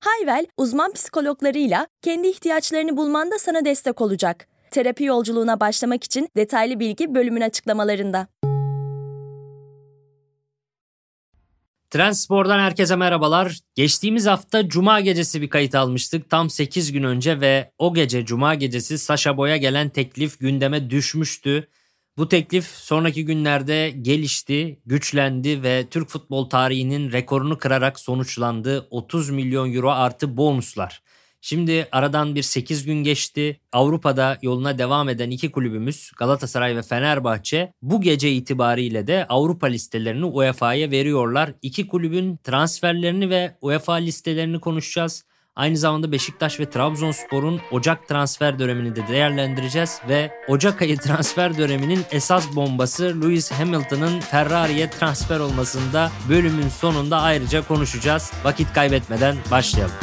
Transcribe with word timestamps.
Hayvel, 0.00 0.46
uzman 0.56 0.92
psikologlarıyla 0.92 1.86
kendi 2.02 2.28
ihtiyaçlarını 2.28 2.96
bulmanda 2.96 3.38
sana 3.38 3.64
destek 3.64 4.00
olacak. 4.00 4.48
Terapi 4.70 5.04
yolculuğuna 5.04 5.60
başlamak 5.60 6.04
için 6.04 6.28
detaylı 6.36 6.80
bilgi 6.80 7.14
bölümün 7.14 7.40
açıklamalarında. 7.40 8.28
Trendspor'dan 11.90 12.58
herkese 12.58 12.96
merhabalar. 12.96 13.58
Geçtiğimiz 13.74 14.26
hafta 14.26 14.68
Cuma 14.68 15.00
gecesi 15.00 15.42
bir 15.42 15.50
kayıt 15.50 15.74
almıştık 15.74 16.30
tam 16.30 16.50
8 16.50 16.92
gün 16.92 17.02
önce 17.02 17.40
ve 17.40 17.72
o 17.78 17.94
gece 17.94 18.24
Cuma 18.24 18.54
gecesi 18.54 18.98
Sasha 18.98 19.36
Boy'a 19.36 19.56
gelen 19.56 19.88
teklif 19.88 20.40
gündeme 20.40 20.90
düşmüştü. 20.90 21.68
Bu 22.18 22.28
teklif 22.28 22.64
sonraki 22.66 23.24
günlerde 23.24 23.94
gelişti, 24.02 24.78
güçlendi 24.86 25.62
ve 25.62 25.86
Türk 25.90 26.08
futbol 26.08 26.48
tarihinin 26.48 27.12
rekorunu 27.12 27.58
kırarak 27.58 28.00
sonuçlandı. 28.00 28.86
30 28.90 29.30
milyon 29.30 29.74
euro 29.74 29.90
artı 29.90 30.36
bonuslar. 30.36 31.02
Şimdi 31.40 31.88
aradan 31.92 32.34
bir 32.34 32.42
8 32.42 32.84
gün 32.84 33.04
geçti. 33.04 33.60
Avrupa'da 33.72 34.38
yoluna 34.42 34.78
devam 34.78 35.08
eden 35.08 35.30
iki 35.30 35.50
kulübümüz 35.50 36.10
Galatasaray 36.16 36.76
ve 36.76 36.82
Fenerbahçe 36.82 37.72
bu 37.82 38.00
gece 38.00 38.32
itibariyle 38.32 39.06
de 39.06 39.26
Avrupa 39.28 39.66
listelerini 39.66 40.24
UEFA'ya 40.24 40.90
veriyorlar. 40.90 41.52
İki 41.62 41.88
kulübün 41.88 42.36
transferlerini 42.36 43.30
ve 43.30 43.56
UEFA 43.60 43.94
listelerini 43.94 44.60
konuşacağız. 44.60 45.24
Aynı 45.58 45.76
zamanda 45.76 46.12
Beşiktaş 46.12 46.60
ve 46.60 46.70
Trabzonspor'un 46.70 47.60
Ocak 47.70 48.08
transfer 48.08 48.58
dönemini 48.58 48.96
de 48.96 49.08
değerlendireceğiz 49.08 50.00
ve 50.08 50.30
Ocak 50.48 50.82
ayı 50.82 50.96
transfer 50.98 51.58
döneminin 51.58 52.00
esas 52.10 52.56
bombası 52.56 53.20
Lewis 53.22 53.50
Hamilton'ın 53.52 54.20
Ferrari'ye 54.20 54.90
transfer 54.90 55.40
olmasında 55.40 56.10
bölümün 56.28 56.68
sonunda 56.68 57.20
ayrıca 57.20 57.66
konuşacağız. 57.66 58.32
Vakit 58.44 58.72
kaybetmeden 58.72 59.36
başlayalım. 59.50 59.94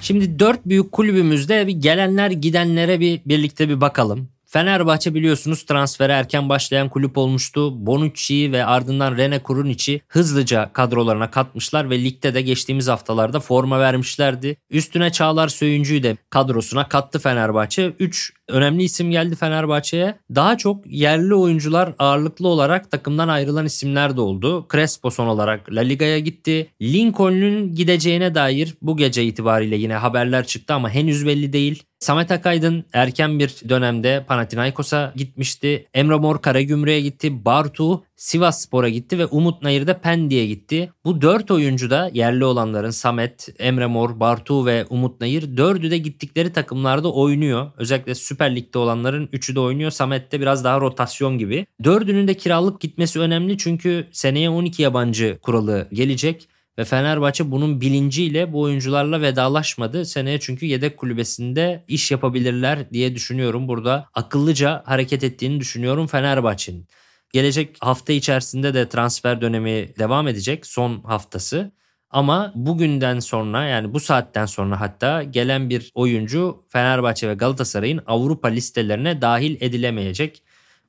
Şimdi 0.00 0.38
dört 0.38 0.66
büyük 0.66 0.92
kulübümüzde 0.92 1.66
bir 1.66 1.72
gelenler 1.72 2.30
gidenlere 2.30 3.00
bir 3.00 3.20
birlikte 3.26 3.68
bir 3.68 3.80
bakalım. 3.80 4.37
Fenerbahçe 4.50 5.14
biliyorsunuz 5.14 5.62
transfere 5.62 6.12
erken 6.12 6.48
başlayan 6.48 6.88
kulüp 6.88 7.18
olmuştu. 7.18 7.86
Bonucci'yi 7.86 8.52
ve 8.52 8.64
ardından 8.64 9.16
Rene 9.16 9.38
Kurunic'i 9.42 10.00
hızlıca 10.08 10.70
kadrolarına 10.72 11.30
katmışlar 11.30 11.90
ve 11.90 12.04
ligde 12.04 12.34
de 12.34 12.42
geçtiğimiz 12.42 12.88
haftalarda 12.88 13.40
forma 13.40 13.80
vermişlerdi. 13.80 14.56
Üstüne 14.70 15.12
Çağlar 15.12 15.48
Söyüncü'yü 15.48 16.02
de 16.02 16.16
kadrosuna 16.30 16.88
kattı 16.88 17.18
Fenerbahçe. 17.18 17.92
3 17.98 18.32
önemli 18.48 18.82
isim 18.82 19.10
geldi 19.10 19.36
Fenerbahçe'ye. 19.36 20.14
Daha 20.34 20.58
çok 20.58 20.86
yerli 20.86 21.34
oyuncular 21.34 21.94
ağırlıklı 21.98 22.48
olarak 22.48 22.90
takımdan 22.90 23.28
ayrılan 23.28 23.66
isimler 23.66 24.16
de 24.16 24.20
oldu. 24.20 24.66
Crespo 24.72 25.10
son 25.10 25.26
olarak 25.26 25.72
La 25.72 25.80
Liga'ya 25.80 26.18
gitti. 26.18 26.70
Lincoln'un 26.82 27.74
gideceğine 27.74 28.34
dair 28.34 28.74
bu 28.82 28.96
gece 28.96 29.24
itibariyle 29.24 29.76
yine 29.76 29.94
haberler 29.94 30.46
çıktı 30.46 30.74
ama 30.74 30.90
henüz 30.90 31.26
belli 31.26 31.52
değil. 31.52 31.82
Samet 32.00 32.30
Akaydın 32.30 32.84
erken 32.92 33.38
bir 33.38 33.54
dönemde 33.68 34.24
Panathinaikos'a 34.28 35.12
gitmişti. 35.16 35.86
Emre 35.94 36.16
Mor 36.16 36.42
Karagümrük'e 36.42 37.00
gitti. 37.00 37.44
Bartu 37.44 38.04
Sivas 38.16 38.62
Spor'a 38.62 38.88
gitti 38.88 39.18
ve 39.18 39.26
Umut 39.26 39.62
Nayır 39.62 39.86
da 39.86 39.98
Pendik'e 39.98 40.46
gitti. 40.46 40.92
Bu 41.04 41.20
dört 41.20 41.50
oyuncu 41.50 41.90
da 41.90 42.10
yerli 42.14 42.44
olanların 42.44 42.90
Samet, 42.90 43.48
Emre 43.58 43.86
Mor, 43.86 44.20
Bartu 44.20 44.66
ve 44.66 44.86
Umut 44.90 45.20
Nayır 45.20 45.56
dördü 45.56 45.90
de 45.90 45.98
gittikleri 45.98 46.52
takımlarda 46.52 47.12
oynuyor. 47.12 47.70
Özellikle 47.76 48.14
Süper 48.14 48.56
Lig'de 48.56 48.78
olanların 48.78 49.28
üçü 49.32 49.54
de 49.54 49.60
oynuyor. 49.60 49.90
Samet 49.90 50.32
de 50.32 50.40
biraz 50.40 50.64
daha 50.64 50.80
rotasyon 50.80 51.38
gibi. 51.38 51.66
Dördünün 51.84 52.28
de 52.28 52.34
kiralık 52.34 52.80
gitmesi 52.80 53.20
önemli 53.20 53.58
çünkü 53.58 54.06
seneye 54.12 54.50
12 54.50 54.82
yabancı 54.82 55.38
kuralı 55.42 55.88
gelecek. 55.92 56.48
Ve 56.78 56.84
Fenerbahçe 56.84 57.50
bunun 57.50 57.80
bilinciyle 57.80 58.52
bu 58.52 58.60
oyuncularla 58.60 59.20
vedalaşmadı. 59.20 60.04
Seneye 60.04 60.40
çünkü 60.40 60.66
yedek 60.66 60.96
kulübesinde 60.96 61.84
iş 61.88 62.10
yapabilirler 62.10 62.90
diye 62.90 63.14
düşünüyorum. 63.14 63.68
Burada 63.68 64.08
akıllıca 64.14 64.82
hareket 64.86 65.24
ettiğini 65.24 65.60
düşünüyorum 65.60 66.06
Fenerbahçe'nin. 66.06 66.86
Gelecek 67.32 67.76
hafta 67.80 68.12
içerisinde 68.12 68.74
de 68.74 68.88
transfer 68.88 69.40
dönemi 69.40 69.88
devam 69.98 70.28
edecek 70.28 70.66
son 70.66 71.02
haftası. 71.02 71.72
Ama 72.10 72.52
bugünden 72.54 73.20
sonra 73.20 73.64
yani 73.64 73.94
bu 73.94 74.00
saatten 74.00 74.46
sonra 74.46 74.80
hatta 74.80 75.22
gelen 75.22 75.70
bir 75.70 75.92
oyuncu 75.94 76.64
Fenerbahçe 76.68 77.28
ve 77.28 77.34
Galatasaray'ın 77.34 78.00
Avrupa 78.06 78.48
listelerine 78.48 79.22
dahil 79.22 79.56
edilemeyecek. 79.60 80.42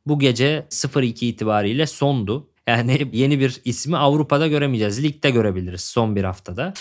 Bu 0.05 0.19
gece 0.19 0.65
0-2 0.69 1.25
itibariyle 1.25 1.87
sondu. 1.87 2.48
Yani 2.69 3.09
yeni 3.11 3.39
bir 3.39 3.61
ismi 3.65 3.97
Avrupa'da 3.97 4.47
göremeyeceğiz. 4.47 5.03
Ligde 5.03 5.29
görebiliriz 5.29 5.81
son 5.81 6.15
bir 6.15 6.23
haftada. 6.23 6.73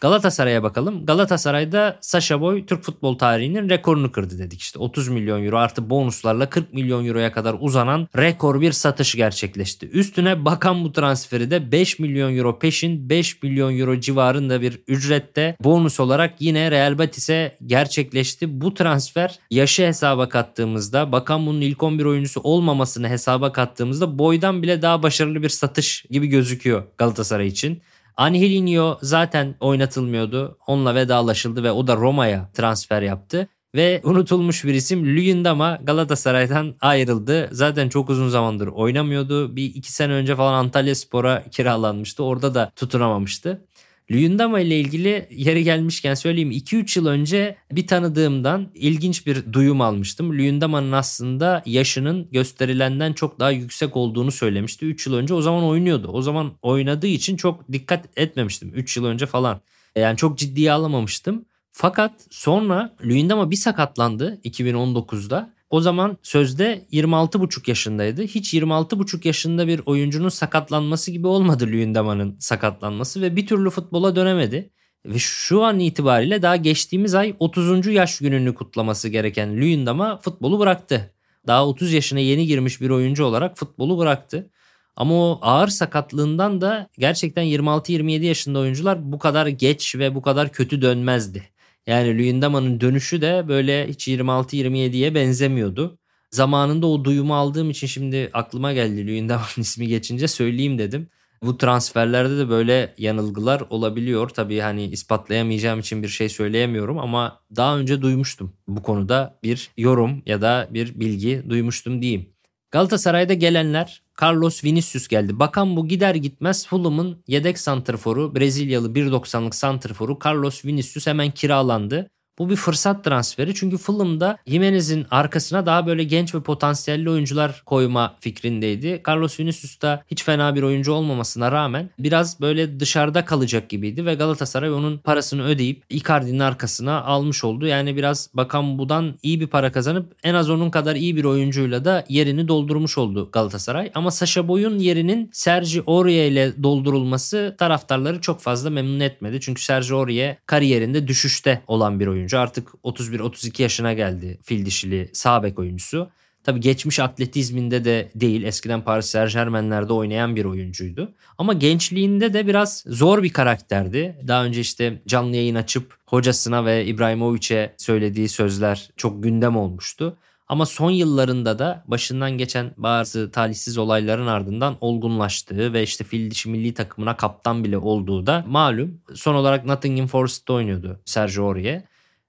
Galatasaray'a 0.00 0.62
bakalım. 0.62 1.06
Galatasaray'da 1.06 1.98
Sasha 2.00 2.40
Boy 2.40 2.66
Türk 2.66 2.82
futbol 2.82 3.18
tarihinin 3.18 3.68
rekorunu 3.68 4.12
kırdı 4.12 4.38
dedik 4.38 4.60
işte. 4.60 4.78
30 4.78 5.08
milyon 5.08 5.44
euro 5.44 5.58
artı 5.58 5.90
bonuslarla 5.90 6.50
40 6.50 6.72
milyon 6.72 7.06
euroya 7.06 7.32
kadar 7.32 7.56
uzanan 7.60 8.08
rekor 8.16 8.60
bir 8.60 8.72
satış 8.72 9.14
gerçekleşti. 9.14 9.88
Üstüne 9.88 10.44
bakan 10.44 10.84
bu 10.84 10.92
transferi 10.92 11.50
de 11.50 11.72
5 11.72 11.98
milyon 11.98 12.36
euro 12.36 12.58
peşin 12.58 13.10
5 13.10 13.42
milyon 13.42 13.78
euro 13.78 14.00
civarında 14.00 14.60
bir 14.60 14.80
ücrette 14.88 15.56
bonus 15.60 16.00
olarak 16.00 16.34
yine 16.40 16.70
Real 16.70 16.98
Betis'e 16.98 17.56
gerçekleşti. 17.66 18.60
Bu 18.60 18.74
transfer 18.74 19.38
yaşı 19.50 19.86
hesaba 19.86 20.28
kattığımızda 20.28 21.12
bakan 21.12 21.46
bunun 21.46 21.60
ilk 21.60 21.82
11 21.82 22.04
oyuncusu 22.04 22.40
olmamasını 22.40 23.08
hesaba 23.08 23.52
kattığımızda 23.52 24.18
boydan 24.18 24.62
bile 24.62 24.82
daha 24.82 25.02
başarılı 25.02 25.42
bir 25.42 25.48
satış 25.48 26.04
gibi 26.10 26.26
gözüküyor 26.26 26.82
Galatasaray 26.98 27.46
için. 27.46 27.82
Angelinho 28.16 28.98
zaten 29.02 29.54
oynatılmıyordu. 29.60 30.58
Onunla 30.66 30.94
vedalaşıldı 30.94 31.62
ve 31.62 31.72
o 31.72 31.86
da 31.86 31.96
Roma'ya 31.96 32.50
transfer 32.54 33.02
yaptı. 33.02 33.48
Ve 33.74 34.00
unutulmuş 34.04 34.64
bir 34.64 34.74
isim 34.74 35.16
Luyendama 35.16 35.78
Galatasaray'dan 35.82 36.74
ayrıldı. 36.80 37.48
Zaten 37.52 37.88
çok 37.88 38.10
uzun 38.10 38.28
zamandır 38.28 38.66
oynamıyordu. 38.68 39.56
Bir 39.56 39.64
iki 39.64 39.92
sene 39.92 40.12
önce 40.12 40.36
falan 40.36 40.54
Antalya 40.54 40.94
Spor'a 40.94 41.44
kiralanmıştı. 41.50 42.24
Orada 42.24 42.54
da 42.54 42.72
tutunamamıştı. 42.76 43.65
Luyendama 44.10 44.60
ile 44.60 44.80
ilgili 44.80 45.28
yeri 45.30 45.64
gelmişken 45.64 46.14
söyleyeyim 46.14 46.50
2-3 46.50 46.98
yıl 46.98 47.06
önce 47.06 47.56
bir 47.72 47.86
tanıdığımdan 47.86 48.68
ilginç 48.74 49.26
bir 49.26 49.52
duyum 49.52 49.80
almıştım. 49.80 50.30
Luyendama'nın 50.30 50.92
aslında 50.92 51.62
yaşının 51.66 52.28
gösterilenden 52.30 53.12
çok 53.12 53.40
daha 53.40 53.50
yüksek 53.50 53.96
olduğunu 53.96 54.32
söylemişti. 54.32 54.86
3 54.86 55.06
yıl 55.06 55.14
önce 55.14 55.34
o 55.34 55.42
zaman 55.42 55.64
oynuyordu. 55.64 56.08
O 56.08 56.22
zaman 56.22 56.52
oynadığı 56.62 57.06
için 57.06 57.36
çok 57.36 57.72
dikkat 57.72 58.18
etmemiştim 58.18 58.72
3 58.74 58.96
yıl 58.96 59.04
önce 59.04 59.26
falan. 59.26 59.60
Yani 59.96 60.16
çok 60.16 60.38
ciddiye 60.38 60.72
alamamıştım. 60.72 61.44
Fakat 61.72 62.12
sonra 62.30 62.96
Luyendama 63.04 63.50
bir 63.50 63.56
sakatlandı 63.56 64.40
2019'da 64.44 65.55
o 65.70 65.80
zaman 65.80 66.18
sözde 66.22 66.86
26,5 66.92 67.70
yaşındaydı. 67.70 68.22
Hiç 68.22 68.54
26,5 68.54 69.26
yaşında 69.26 69.66
bir 69.66 69.80
oyuncunun 69.86 70.28
sakatlanması 70.28 71.10
gibi 71.10 71.26
olmadı 71.26 71.66
Luyendama'nın 71.66 72.36
sakatlanması 72.38 73.22
ve 73.22 73.36
bir 73.36 73.46
türlü 73.46 73.70
futbola 73.70 74.16
dönemedi. 74.16 74.70
Ve 75.06 75.18
şu 75.18 75.62
an 75.64 75.78
itibariyle 75.78 76.42
daha 76.42 76.56
geçtiğimiz 76.56 77.14
ay 77.14 77.36
30. 77.38 77.86
yaş 77.86 78.18
gününü 78.18 78.54
kutlaması 78.54 79.08
gereken 79.08 79.56
Luyendama 79.56 80.18
futbolu 80.18 80.58
bıraktı. 80.58 81.14
Daha 81.46 81.66
30 81.66 81.92
yaşına 81.92 82.18
yeni 82.18 82.46
girmiş 82.46 82.80
bir 82.80 82.90
oyuncu 82.90 83.24
olarak 83.24 83.58
futbolu 83.58 83.98
bıraktı. 83.98 84.50
Ama 84.96 85.14
o 85.14 85.38
ağır 85.42 85.68
sakatlığından 85.68 86.60
da 86.60 86.88
gerçekten 86.98 87.44
26-27 87.44 88.24
yaşında 88.24 88.58
oyuncular 88.58 89.12
bu 89.12 89.18
kadar 89.18 89.46
geç 89.46 89.96
ve 89.96 90.14
bu 90.14 90.22
kadar 90.22 90.52
kötü 90.52 90.82
dönmezdi. 90.82 91.42
Yani 91.86 92.18
Luyendama'nın 92.18 92.80
dönüşü 92.80 93.20
de 93.20 93.44
böyle 93.48 93.88
hiç 93.88 94.08
26-27'ye 94.08 95.14
benzemiyordu. 95.14 95.98
Zamanında 96.30 96.86
o 96.86 97.04
duyumu 97.04 97.34
aldığım 97.34 97.70
için 97.70 97.86
şimdi 97.86 98.30
aklıma 98.32 98.72
geldi 98.72 99.06
Luyendama'nın 99.06 99.46
ismi 99.62 99.88
geçince 99.88 100.28
söyleyeyim 100.28 100.78
dedim. 100.78 101.08
Bu 101.42 101.58
transferlerde 101.58 102.38
de 102.38 102.48
böyle 102.48 102.94
yanılgılar 102.98 103.60
olabiliyor. 103.70 104.28
Tabii 104.28 104.58
hani 104.60 104.84
ispatlayamayacağım 104.84 105.80
için 105.80 106.02
bir 106.02 106.08
şey 106.08 106.28
söyleyemiyorum 106.28 106.98
ama 106.98 107.40
daha 107.56 107.78
önce 107.78 108.02
duymuştum. 108.02 108.52
Bu 108.68 108.82
konuda 108.82 109.38
bir 109.42 109.70
yorum 109.76 110.22
ya 110.26 110.40
da 110.42 110.68
bir 110.70 111.00
bilgi 111.00 111.42
duymuştum 111.48 112.02
diyeyim. 112.02 112.35
Galatasaray'da 112.70 113.34
gelenler 113.34 114.02
Carlos 114.22 114.64
Vinicius 114.64 115.08
geldi. 115.08 115.38
Bakan 115.38 115.76
bu 115.76 115.88
gider 115.88 116.14
gitmez 116.14 116.66
Fulham'ın 116.66 117.24
yedek 117.26 117.58
santrforu 117.58 118.34
Brezilyalı 118.34 118.92
1.90'lık 118.92 119.54
santrforu 119.54 120.18
Carlos 120.24 120.64
Vinicius 120.64 121.06
hemen 121.06 121.30
kiralandı. 121.30 122.10
Bu 122.38 122.50
bir 122.50 122.56
fırsat 122.56 123.04
transferi 123.04 123.54
çünkü 123.54 123.78
Fulham'da 123.78 124.38
Jimenez'in 124.46 125.06
arkasına 125.10 125.66
daha 125.66 125.86
böyle 125.86 126.04
genç 126.04 126.34
ve 126.34 126.40
potansiyelli 126.40 127.10
oyuncular 127.10 127.62
koyma 127.66 128.16
fikrindeydi. 128.20 129.02
Carlos 129.08 129.40
Vinicius 129.40 129.82
da 129.82 130.02
hiç 130.10 130.24
fena 130.24 130.54
bir 130.54 130.62
oyuncu 130.62 130.92
olmamasına 130.92 131.52
rağmen 131.52 131.90
biraz 131.98 132.40
böyle 132.40 132.80
dışarıda 132.80 133.24
kalacak 133.24 133.68
gibiydi 133.68 134.06
ve 134.06 134.14
Galatasaray 134.14 134.72
onun 134.72 134.98
parasını 134.98 135.44
ödeyip 135.44 135.82
Icardi'nin 135.90 136.38
arkasına 136.38 137.02
almış 137.02 137.44
oldu. 137.44 137.66
Yani 137.66 137.96
biraz 137.96 138.30
bakan 138.34 138.78
budan 138.78 139.14
iyi 139.22 139.40
bir 139.40 139.46
para 139.46 139.72
kazanıp 139.72 140.14
en 140.24 140.34
az 140.34 140.50
onun 140.50 140.70
kadar 140.70 140.96
iyi 140.96 141.16
bir 141.16 141.24
oyuncuyla 141.24 141.84
da 141.84 142.04
yerini 142.08 142.48
doldurmuş 142.48 142.98
oldu 142.98 143.28
Galatasaray. 143.32 143.90
Ama 143.94 144.10
Sasha 144.10 144.48
Boy'un 144.48 144.78
yerinin 144.78 145.30
Sergi 145.32 145.82
Aurier 145.86 146.30
ile 146.30 146.62
doldurulması 146.62 147.54
taraftarları 147.58 148.20
çok 148.20 148.40
fazla 148.40 148.70
memnun 148.70 149.00
etmedi. 149.00 149.40
Çünkü 149.40 149.62
Sergi 149.62 149.94
Aurier 149.94 150.36
kariyerinde 150.46 151.08
düşüşte 151.08 151.62
olan 151.66 152.00
bir 152.00 152.06
oyuncu 152.06 152.25
oyuncu. 152.26 152.38
Artık 152.38 152.68
31-32 152.84 153.62
yaşına 153.62 153.92
geldi 153.92 154.38
fil 154.42 154.66
dişili 154.66 155.10
sağ 155.12 155.42
bek 155.42 155.58
oyuncusu. 155.58 156.10
Tabii 156.44 156.60
geçmiş 156.60 157.00
atletizminde 157.00 157.84
de 157.84 158.10
değil. 158.14 158.42
Eskiden 158.42 158.84
Paris 158.84 159.06
Saint 159.06 159.32
Germain'lerde 159.32 159.92
oynayan 159.92 160.36
bir 160.36 160.44
oyuncuydu. 160.44 161.14
Ama 161.38 161.52
gençliğinde 161.52 162.34
de 162.34 162.46
biraz 162.46 162.84
zor 162.86 163.22
bir 163.22 163.32
karakterdi. 163.32 164.16
Daha 164.28 164.44
önce 164.44 164.60
işte 164.60 165.02
canlı 165.06 165.36
yayın 165.36 165.54
açıp 165.54 165.94
hocasına 166.06 166.64
ve 166.64 166.86
İbrahimovic'e 166.86 167.74
söylediği 167.76 168.28
sözler 168.28 168.90
çok 168.96 169.22
gündem 169.22 169.56
olmuştu. 169.56 170.16
Ama 170.48 170.66
son 170.66 170.90
yıllarında 170.90 171.58
da 171.58 171.84
başından 171.86 172.30
geçen 172.30 172.72
bazı 172.76 173.30
talihsiz 173.30 173.78
olayların 173.78 174.26
ardından 174.26 174.76
olgunlaştığı 174.80 175.72
ve 175.72 175.82
işte 175.82 176.04
fil 176.04 176.30
dişi 176.30 176.48
milli 176.48 176.74
takımına 176.74 177.16
kaptan 177.16 177.64
bile 177.64 177.78
olduğu 177.78 178.26
da 178.26 178.44
malum. 178.48 179.00
Son 179.14 179.34
olarak 179.34 179.64
Nottingham 179.64 180.06
Forest'ta 180.06 180.52
oynuyordu 180.52 181.00
Sergio 181.04 181.46
Aurier. 181.48 181.82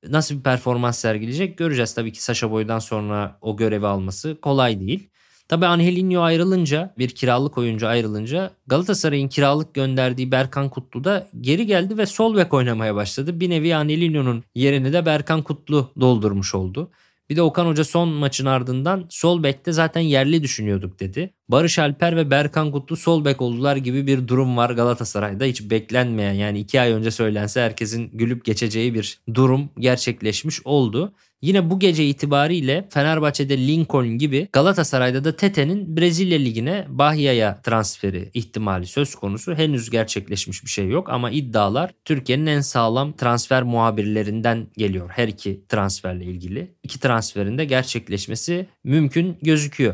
Nasıl 0.03 0.35
bir 0.35 0.43
performans 0.43 0.99
sergileyecek 0.99 1.57
göreceğiz. 1.57 1.93
Tabii 1.93 2.11
ki 2.11 2.23
Sasha 2.23 2.51
Boy'dan 2.51 2.79
sonra 2.79 3.37
o 3.41 3.57
görevi 3.57 3.87
alması 3.87 4.37
kolay 4.41 4.79
değil. 4.79 5.09
Tabii 5.47 5.65
Angelinho 5.65 6.21
ayrılınca 6.21 6.93
bir 6.97 7.09
kiralık 7.09 7.57
oyuncu 7.57 7.87
ayrılınca 7.87 8.51
Galatasaray'ın 8.67 9.27
kiralık 9.27 9.73
gönderdiği 9.73 10.31
Berkan 10.31 10.69
Kutlu 10.69 11.03
da 11.03 11.27
geri 11.41 11.65
geldi 11.65 11.97
ve 11.97 12.05
sol 12.05 12.37
bek 12.37 12.53
oynamaya 12.53 12.95
başladı. 12.95 13.39
Bir 13.39 13.49
nevi 13.49 13.75
Angelinho'nun 13.75 14.43
yerini 14.55 14.93
de 14.93 15.05
Berkan 15.05 15.41
Kutlu 15.41 15.91
doldurmuş 15.99 16.55
oldu. 16.55 16.91
Bir 17.29 17.35
de 17.35 17.41
Okan 17.41 17.65
Hoca 17.65 17.83
son 17.83 18.09
maçın 18.09 18.45
ardından 18.45 19.05
sol 19.09 19.43
bekte 19.43 19.71
zaten 19.71 20.01
yerli 20.01 20.43
düşünüyorduk 20.43 20.99
dedi. 20.99 21.33
Barış 21.49 21.79
Alper 21.79 22.15
ve 22.15 22.31
Berkan 22.31 22.71
Kutlu 22.71 22.95
sol 22.95 23.25
bek 23.25 23.41
oldular 23.41 23.75
gibi 23.75 24.07
bir 24.07 24.27
durum 24.27 24.57
var 24.57 24.69
Galatasaray'da. 24.69 25.45
Hiç 25.45 25.69
beklenmeyen 25.69 26.33
yani 26.33 26.59
iki 26.59 26.81
ay 26.81 26.91
önce 26.91 27.11
söylense 27.11 27.61
herkesin 27.61 28.09
gülüp 28.13 28.45
geçeceği 28.45 28.93
bir 28.93 29.19
durum 29.33 29.69
gerçekleşmiş 29.79 30.65
oldu. 30.65 31.13
Yine 31.41 31.69
bu 31.69 31.79
gece 31.79 32.05
itibariyle 32.05 32.87
Fenerbahçe'de 32.89 33.57
Lincoln 33.57 34.07
gibi 34.07 34.47
Galatasaray'da 34.53 35.23
da 35.23 35.35
Tete'nin 35.35 35.97
Brezilya 35.97 36.37
Ligi'ne 36.37 36.85
Bahia'ya 36.89 37.61
transferi 37.61 38.29
ihtimali 38.33 38.85
söz 38.85 39.15
konusu. 39.15 39.55
Henüz 39.55 39.89
gerçekleşmiş 39.89 40.63
bir 40.63 40.69
şey 40.69 40.87
yok 40.89 41.09
ama 41.09 41.31
iddialar 41.31 41.91
Türkiye'nin 42.05 42.45
en 42.45 42.61
sağlam 42.61 43.13
transfer 43.13 43.63
muhabirlerinden 43.63 44.67
geliyor. 44.77 45.09
Her 45.09 45.27
iki 45.27 45.61
transferle 45.69 46.25
ilgili. 46.25 46.75
İki 46.83 46.99
transferin 46.99 47.57
de 47.57 47.65
gerçekleşmesi 47.65 48.67
mümkün 48.83 49.37
gözüküyor. 49.41 49.93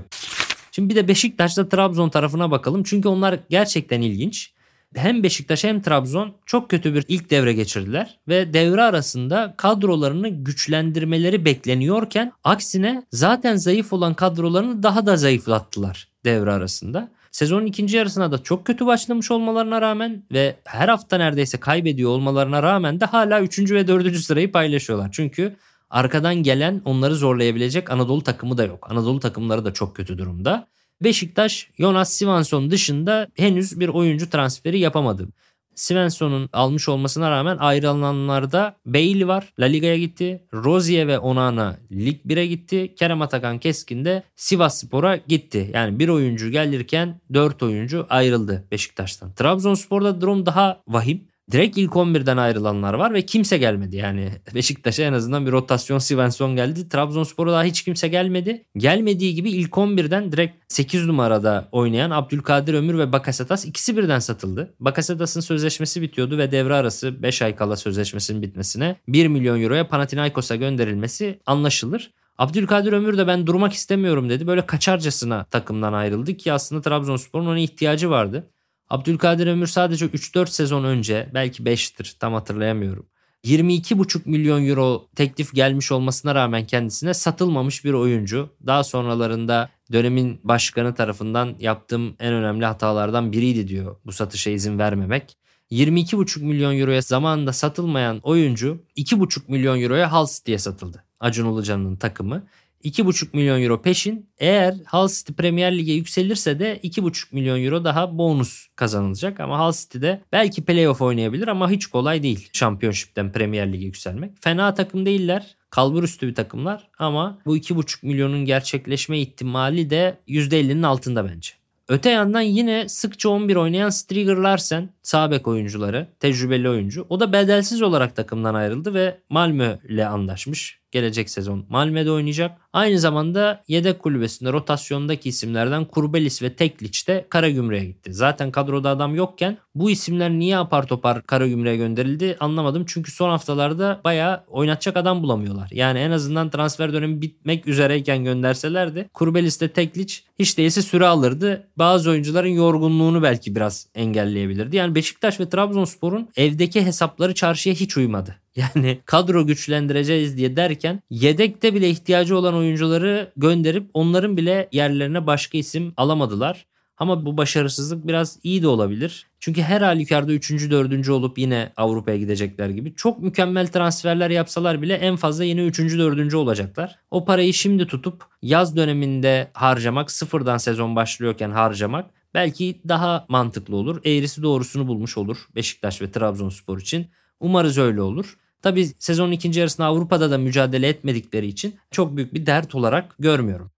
Şimdi 0.72 0.90
bir 0.90 0.96
de 0.96 1.08
Beşiktaş'ta 1.08 1.70
Trabzon 1.70 2.10
tarafına 2.10 2.52
bakalım. 2.52 2.84
Çünkü 2.84 3.08
onlar 3.08 3.40
gerçekten 3.50 4.02
ilginç 4.02 4.54
hem 4.96 5.24
Beşiktaş 5.24 5.64
hem 5.64 5.82
Trabzon 5.82 6.34
çok 6.46 6.70
kötü 6.70 6.94
bir 6.94 7.06
ilk 7.08 7.30
devre 7.30 7.54
geçirdiler 7.54 8.20
ve 8.28 8.54
devre 8.54 8.82
arasında 8.82 9.54
kadrolarını 9.58 10.30
güçlendirmeleri 10.30 11.46
bekleniyorken 11.46 12.32
aksine 12.44 13.04
zaten 13.12 13.56
zayıf 13.56 13.94
olan 13.94 14.14
kadrolarını 14.14 14.84
daha 14.84 15.06
da 15.06 15.18
zayıflattılar 15.18 16.08
devre 16.26 16.52
arasında. 16.52 17.12
Sezonun 17.32 17.66
ikinci 17.66 17.98
yarısına 17.98 18.32
da 18.32 18.44
çok 18.44 18.66
kötü 18.66 18.86
başlamış 18.86 19.32
olmalarına 19.32 19.82
rağmen 19.82 20.24
ve 20.32 20.56
her 20.66 20.90
hafta 20.90 21.18
neredeyse 21.18 21.60
kaybediyor 21.60 22.12
olmalarına 22.12 22.64
rağmen 22.64 23.00
de 23.00 23.06
hala 23.06 23.42
3. 23.42 23.72
ve 23.72 23.88
4. 23.88 24.16
sırayı 24.16 24.52
paylaşıyorlar. 24.52 25.10
Çünkü 25.12 25.56
arkadan 25.90 26.36
gelen 26.36 26.82
onları 26.86 27.16
zorlayabilecek 27.16 27.92
Anadolu 27.92 28.24
takımı 28.24 28.58
da 28.58 28.64
yok. 28.64 28.88
Anadolu 28.92 29.20
takımları 29.20 29.66
da 29.66 29.74
çok 29.74 29.96
kötü 29.96 30.18
durumda. 30.18 30.68
Beşiktaş 31.02 31.70
Jonas 31.80 32.14
Svensson 32.14 32.72
dışında 32.72 33.28
henüz 33.36 33.80
bir 33.80 33.88
oyuncu 33.88 34.30
transferi 34.30 34.80
yapamadı. 34.80 35.28
Svensson'un 35.76 36.50
almış 36.54 36.90
olmasına 36.90 37.32
rağmen 37.32 37.58
ayrılanlarda 37.58 38.76
Bailey 38.86 39.28
var. 39.28 39.54
La 39.60 39.66
Liga'ya 39.66 39.98
gitti. 39.98 40.44
Rozier 40.54 41.08
ve 41.08 41.20
Onana 41.20 41.78
Lig 41.92 42.26
1'e 42.26 42.46
gitti. 42.46 42.96
Kerem 42.96 43.22
Atakan 43.22 43.60
Keskin 43.60 44.06
de 44.06 44.24
Sivas 44.36 44.80
Spor'a 44.80 45.16
gitti. 45.16 45.72
Yani 45.74 46.00
bir 46.00 46.08
oyuncu 46.10 46.52
gelirken 46.52 47.22
4 47.34 47.64
oyuncu 47.64 48.06
ayrıldı 48.10 48.68
Beşiktaş'tan. 48.72 49.34
Trabzonspor'da 49.34 50.22
durum 50.22 50.46
daha 50.46 50.82
vahim. 50.88 51.28
Direkt 51.52 51.78
ilk 51.78 51.92
11'den 51.92 52.38
ayrılanlar 52.38 52.94
var 52.94 53.14
ve 53.14 53.22
kimse 53.22 53.58
gelmedi. 53.58 53.96
Yani 53.96 54.32
Beşiktaş'a 54.56 55.04
en 55.04 55.14
azından 55.14 55.46
bir 55.46 55.52
rotasyon 55.52 55.98
Svensson 55.98 56.56
geldi. 56.56 56.90
Trabzonspor'a 56.90 57.52
daha 57.52 57.64
hiç 57.64 57.84
kimse 57.84 58.08
gelmedi. 58.08 58.66
Gelmediği 58.78 59.36
gibi 59.36 59.52
ilk 59.52 59.72
11'den 59.72 60.32
direkt 60.32 60.74
8 60.74 61.06
numarada 61.06 61.70
oynayan 61.72 62.12
Abdülkadir 62.12 62.74
Ömür 62.74 62.98
ve 62.98 63.12
Bakasetas 63.12 63.66
ikisi 63.66 63.98
birden 63.98 64.20
satıldı. 64.20 64.74
Bakasetas'ın 64.80 65.42
sözleşmesi 65.42 66.02
bitiyordu 66.02 66.38
ve 66.38 66.52
devre 66.52 66.74
arası 66.74 67.24
5 67.24 67.42
ay 67.42 67.56
kala 67.56 67.76
sözleşmesinin 67.76 68.42
bitmesine 68.42 68.96
1 69.08 69.28
milyon 69.28 69.62
euroya 69.62 69.88
Panathinaikos'a 69.88 70.56
gönderilmesi 70.56 71.40
anlaşılır. 71.46 72.12
Abdülkadir 72.38 72.94
Ömür 72.94 73.18
de 73.18 73.28
ben 73.28 73.48
durmak 73.48 73.74
istemiyorum 73.74 74.30
dedi. 74.30 74.48
Böyle 74.48 74.66
kaçarcasına 74.66 75.44
takımdan 75.44 75.94
ayrıldı 75.94 76.38
ki 76.38 76.54
aslında 76.54 76.82
Trabzonspor'un 76.82 77.46
ona 77.46 77.60
ihtiyacı 77.60 78.10
vardı. 78.10 78.50
Abdülkadir 78.90 79.48
Ömür 79.48 79.68
sadece 79.68 80.06
3-4 80.06 80.48
sezon 80.48 80.84
önce 80.84 81.30
belki 81.34 81.64
5'tir 81.64 82.18
tam 82.20 82.34
hatırlayamıyorum. 82.34 83.06
22,5 83.46 84.22
milyon 84.26 84.66
euro 84.68 85.08
teklif 85.16 85.54
gelmiş 85.54 85.92
olmasına 85.92 86.36
rağmen 86.36 86.68
kendisine 86.68 87.14
satılmamış 87.14 87.86
bir 87.86 87.94
oyuncu. 87.94 88.50
Daha 88.66 88.84
sonralarında 88.84 89.70
dönemin 89.92 90.40
başkanı 90.44 90.96
tarafından 90.96 91.56
yaptığım 91.60 92.16
en 92.20 92.34
önemli 92.34 92.66
hatalardan 92.66 93.32
biriydi 93.32 93.68
diyor 93.68 93.96
bu 94.06 94.12
satışa 94.12 94.50
izin 94.50 94.80
vermemek. 94.80 95.38
22,5 95.72 96.44
milyon 96.44 96.80
euroya 96.80 97.02
zamanında 97.02 97.54
satılmayan 97.54 98.20
oyuncu 98.24 98.84
2,5 98.98 99.42
milyon 99.48 99.82
euroya 99.82 100.14
Hull 100.14 100.28
City'ye 100.28 100.58
satıldı. 100.58 101.04
Acun 101.20 101.54
Ilıcan'ın 101.54 101.96
takımı. 101.96 102.48
2,5 102.84 103.28
milyon 103.34 103.62
euro 103.62 103.82
peşin. 103.82 104.30
Eğer 104.38 104.76
Hull 104.92 105.08
City 105.08 105.34
Premier 105.34 105.78
Lig'e 105.78 105.94
yükselirse 105.94 106.60
de 106.60 106.80
2,5 106.84 107.26
milyon 107.32 107.64
euro 107.64 107.84
daha 107.84 108.18
bonus 108.18 108.68
kazanılacak. 108.76 109.40
Ama 109.40 109.66
Hull 109.66 109.74
City'de 109.74 110.22
belki 110.32 110.66
playoff 110.66 111.02
oynayabilir 111.02 111.48
ama 111.48 111.72
hiç 111.72 111.86
kolay 111.86 112.24
değil 112.24 112.50
Championship'ten 112.54 113.32
Premier 113.32 113.74
Lig'e 113.74 113.86
yükselmek. 113.86 114.32
Fena 114.42 114.74
takım 114.74 115.06
değiller. 115.06 115.56
Kalbur 115.70 116.04
üstü 116.04 116.28
bir 116.28 116.36
takımlar 116.36 116.88
ama 117.00 117.40
bu 117.46 117.58
2,5 117.58 118.06
milyonun 118.06 118.46
gerçekleşme 118.46 119.20
ihtimali 119.20 119.90
de 119.90 120.18
%50'nin 120.28 120.84
altında 120.84 121.26
bence. 121.26 121.50
Öte 121.90 122.10
yandan 122.10 122.42
yine 122.42 122.90
sıkça 122.90 123.30
11 123.30 123.56
oynayan 123.56 123.90
Striger 123.90 124.36
Larsen 124.36 124.90
sağ 125.04 125.32
bek 125.32 125.48
oyuncuları, 125.48 126.08
tecrübeli 126.20 126.70
oyuncu. 126.70 127.06
O 127.10 127.20
da 127.20 127.34
bedelsiz 127.34 127.82
olarak 127.82 128.16
takımdan 128.16 128.54
ayrıldı 128.56 128.94
ve 128.94 129.18
Malmö 129.30 129.78
ile 129.90 130.08
anlaşmış 130.08 130.84
gelecek 130.94 131.30
sezon 131.30 131.66
Malmö'de 131.70 132.12
oynayacak. 132.12 132.58
Aynı 132.74 133.00
zamanda 133.00 133.64
yedek 133.68 134.00
kulübesinde 134.00 134.54
rotasyondaki 134.54 135.30
isimlerden 135.30 135.86
Kurbelis 135.86 136.42
ve 136.42 136.56
Tekliç 136.56 137.08
de 137.08 137.26
Karagümrük'e 137.30 137.86
gitti. 137.86 138.14
Zaten 138.14 138.52
kadroda 138.52 138.90
adam 138.90 139.16
yokken 139.16 139.58
bu 139.76 139.92
isimler 139.92 140.32
niye 140.32 140.58
apar 140.58 140.88
topar 140.88 141.24
Karagümrük'e 141.24 141.78
gönderildi 141.78 142.38
anlamadım. 142.40 142.84
Çünkü 142.88 143.12
son 143.12 143.30
haftalarda 143.30 144.02
bayağı 144.04 144.44
oynatacak 144.48 144.98
adam 144.98 145.24
bulamıyorlar. 145.24 145.70
Yani 145.72 146.00
en 146.00 146.12
azından 146.12 146.50
transfer 146.50 146.94
dönemi 146.94 147.22
bitmek 147.22 147.68
üzereyken 147.68 148.24
gönderselerdi 148.24 149.10
Kurbelis 149.14 149.62
de 149.62 149.68
Tekliç 149.68 150.24
hiç 150.40 150.58
değilse 150.58 150.82
süre 150.82 151.06
alırdı. 151.06 151.68
Bazı 151.78 152.10
oyuncuların 152.10 152.48
yorgunluğunu 152.48 153.24
belki 153.24 153.56
biraz 153.56 153.88
engelleyebilirdi. 153.96 154.76
Yani 154.76 154.93
Beşiktaş 154.96 155.40
ve 155.40 155.50
Trabzonspor'un 155.50 156.30
evdeki 156.36 156.86
hesapları 156.86 157.34
çarşıya 157.34 157.76
hiç 157.76 157.98
uymadı. 157.98 158.36
Yani 158.56 159.00
kadro 159.06 159.48
güçlendireceğiz 159.48 160.38
diye 160.38 160.56
derken 160.56 161.00
yedekte 161.10 161.74
bile 161.74 161.90
ihtiyacı 161.90 162.38
olan 162.38 162.56
oyuncuları 162.56 163.32
gönderip 163.38 163.90
onların 163.94 164.38
bile 164.38 164.70
yerlerine 164.72 165.28
başka 165.28 165.58
isim 165.58 165.94
alamadılar. 165.98 166.66
Ama 166.98 167.26
bu 167.26 167.38
başarısızlık 167.38 168.08
biraz 168.08 168.40
iyi 168.44 168.62
de 168.62 168.68
olabilir. 168.68 169.28
Çünkü 169.40 169.62
her 169.62 169.82
halükarda 169.82 170.34
3. 170.34 170.52
4. 170.72 171.10
olup 171.10 171.38
yine 171.38 171.72
Avrupa'ya 171.78 172.18
gidecekler 172.18 172.70
gibi. 172.70 172.96
Çok 172.96 173.20
mükemmel 173.20 173.68
transferler 173.68 174.30
yapsalar 174.30 174.82
bile 174.82 174.94
en 174.94 175.16
fazla 175.16 175.44
yine 175.44 175.66
3. 175.66 175.80
4. 175.80 176.34
olacaklar. 176.34 176.96
O 177.12 177.26
parayı 177.26 177.54
şimdi 177.54 177.88
tutup 177.88 178.24
yaz 178.42 178.78
döneminde 178.78 179.48
harcamak, 179.54 180.12
sıfırdan 180.12 180.58
sezon 180.58 180.96
başlıyorken 180.96 181.52
harcamak 181.52 182.06
belki 182.34 182.82
daha 182.88 183.26
mantıklı 183.30 183.76
olur. 183.76 184.02
Eğrisi 184.06 184.44
doğrusunu 184.44 184.88
bulmuş 184.88 185.18
olur 185.18 185.48
Beşiktaş 185.56 186.02
ve 186.02 186.12
Trabzonspor 186.12 186.80
için. 186.80 187.08
Umarız 187.40 187.78
öyle 187.78 188.02
olur. 188.02 188.38
Tabii 188.62 188.86
sezonun 188.86 189.32
ikinci 189.32 189.60
yarısında 189.60 189.88
Avrupa'da 189.88 190.32
da 190.32 190.38
mücadele 190.38 190.88
etmedikleri 190.88 191.48
için 191.48 191.76
çok 191.92 192.18
büyük 192.18 192.34
bir 192.34 192.46
dert 192.46 192.76
olarak 192.76 193.16
görmüyorum. 193.20 193.72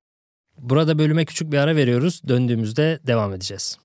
Burada 0.57 0.99
bölüme 0.99 1.25
küçük 1.25 1.51
bir 1.51 1.57
ara 1.57 1.75
veriyoruz. 1.75 2.21
Döndüğümüzde 2.27 2.99
devam 3.07 3.33
edeceğiz. 3.33 3.79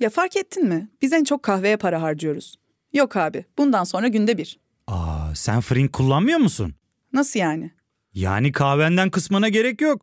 Ya 0.00 0.10
fark 0.10 0.36
ettin 0.36 0.68
mi? 0.68 0.88
Biz 1.02 1.12
en 1.12 1.24
çok 1.24 1.42
kahveye 1.42 1.76
para 1.76 2.02
harcıyoruz. 2.02 2.56
Yok 2.92 3.16
abi, 3.16 3.44
bundan 3.58 3.84
sonra 3.84 4.08
günde 4.08 4.38
bir. 4.38 4.58
Aa, 4.86 5.34
sen 5.34 5.60
Frink 5.60 5.92
kullanmıyor 5.92 6.38
musun? 6.38 6.74
Nasıl 7.12 7.40
yani? 7.40 7.70
Yani 8.14 8.52
kahvenden 8.52 9.10
kısmına 9.10 9.48
gerek 9.48 9.80
yok. 9.80 10.02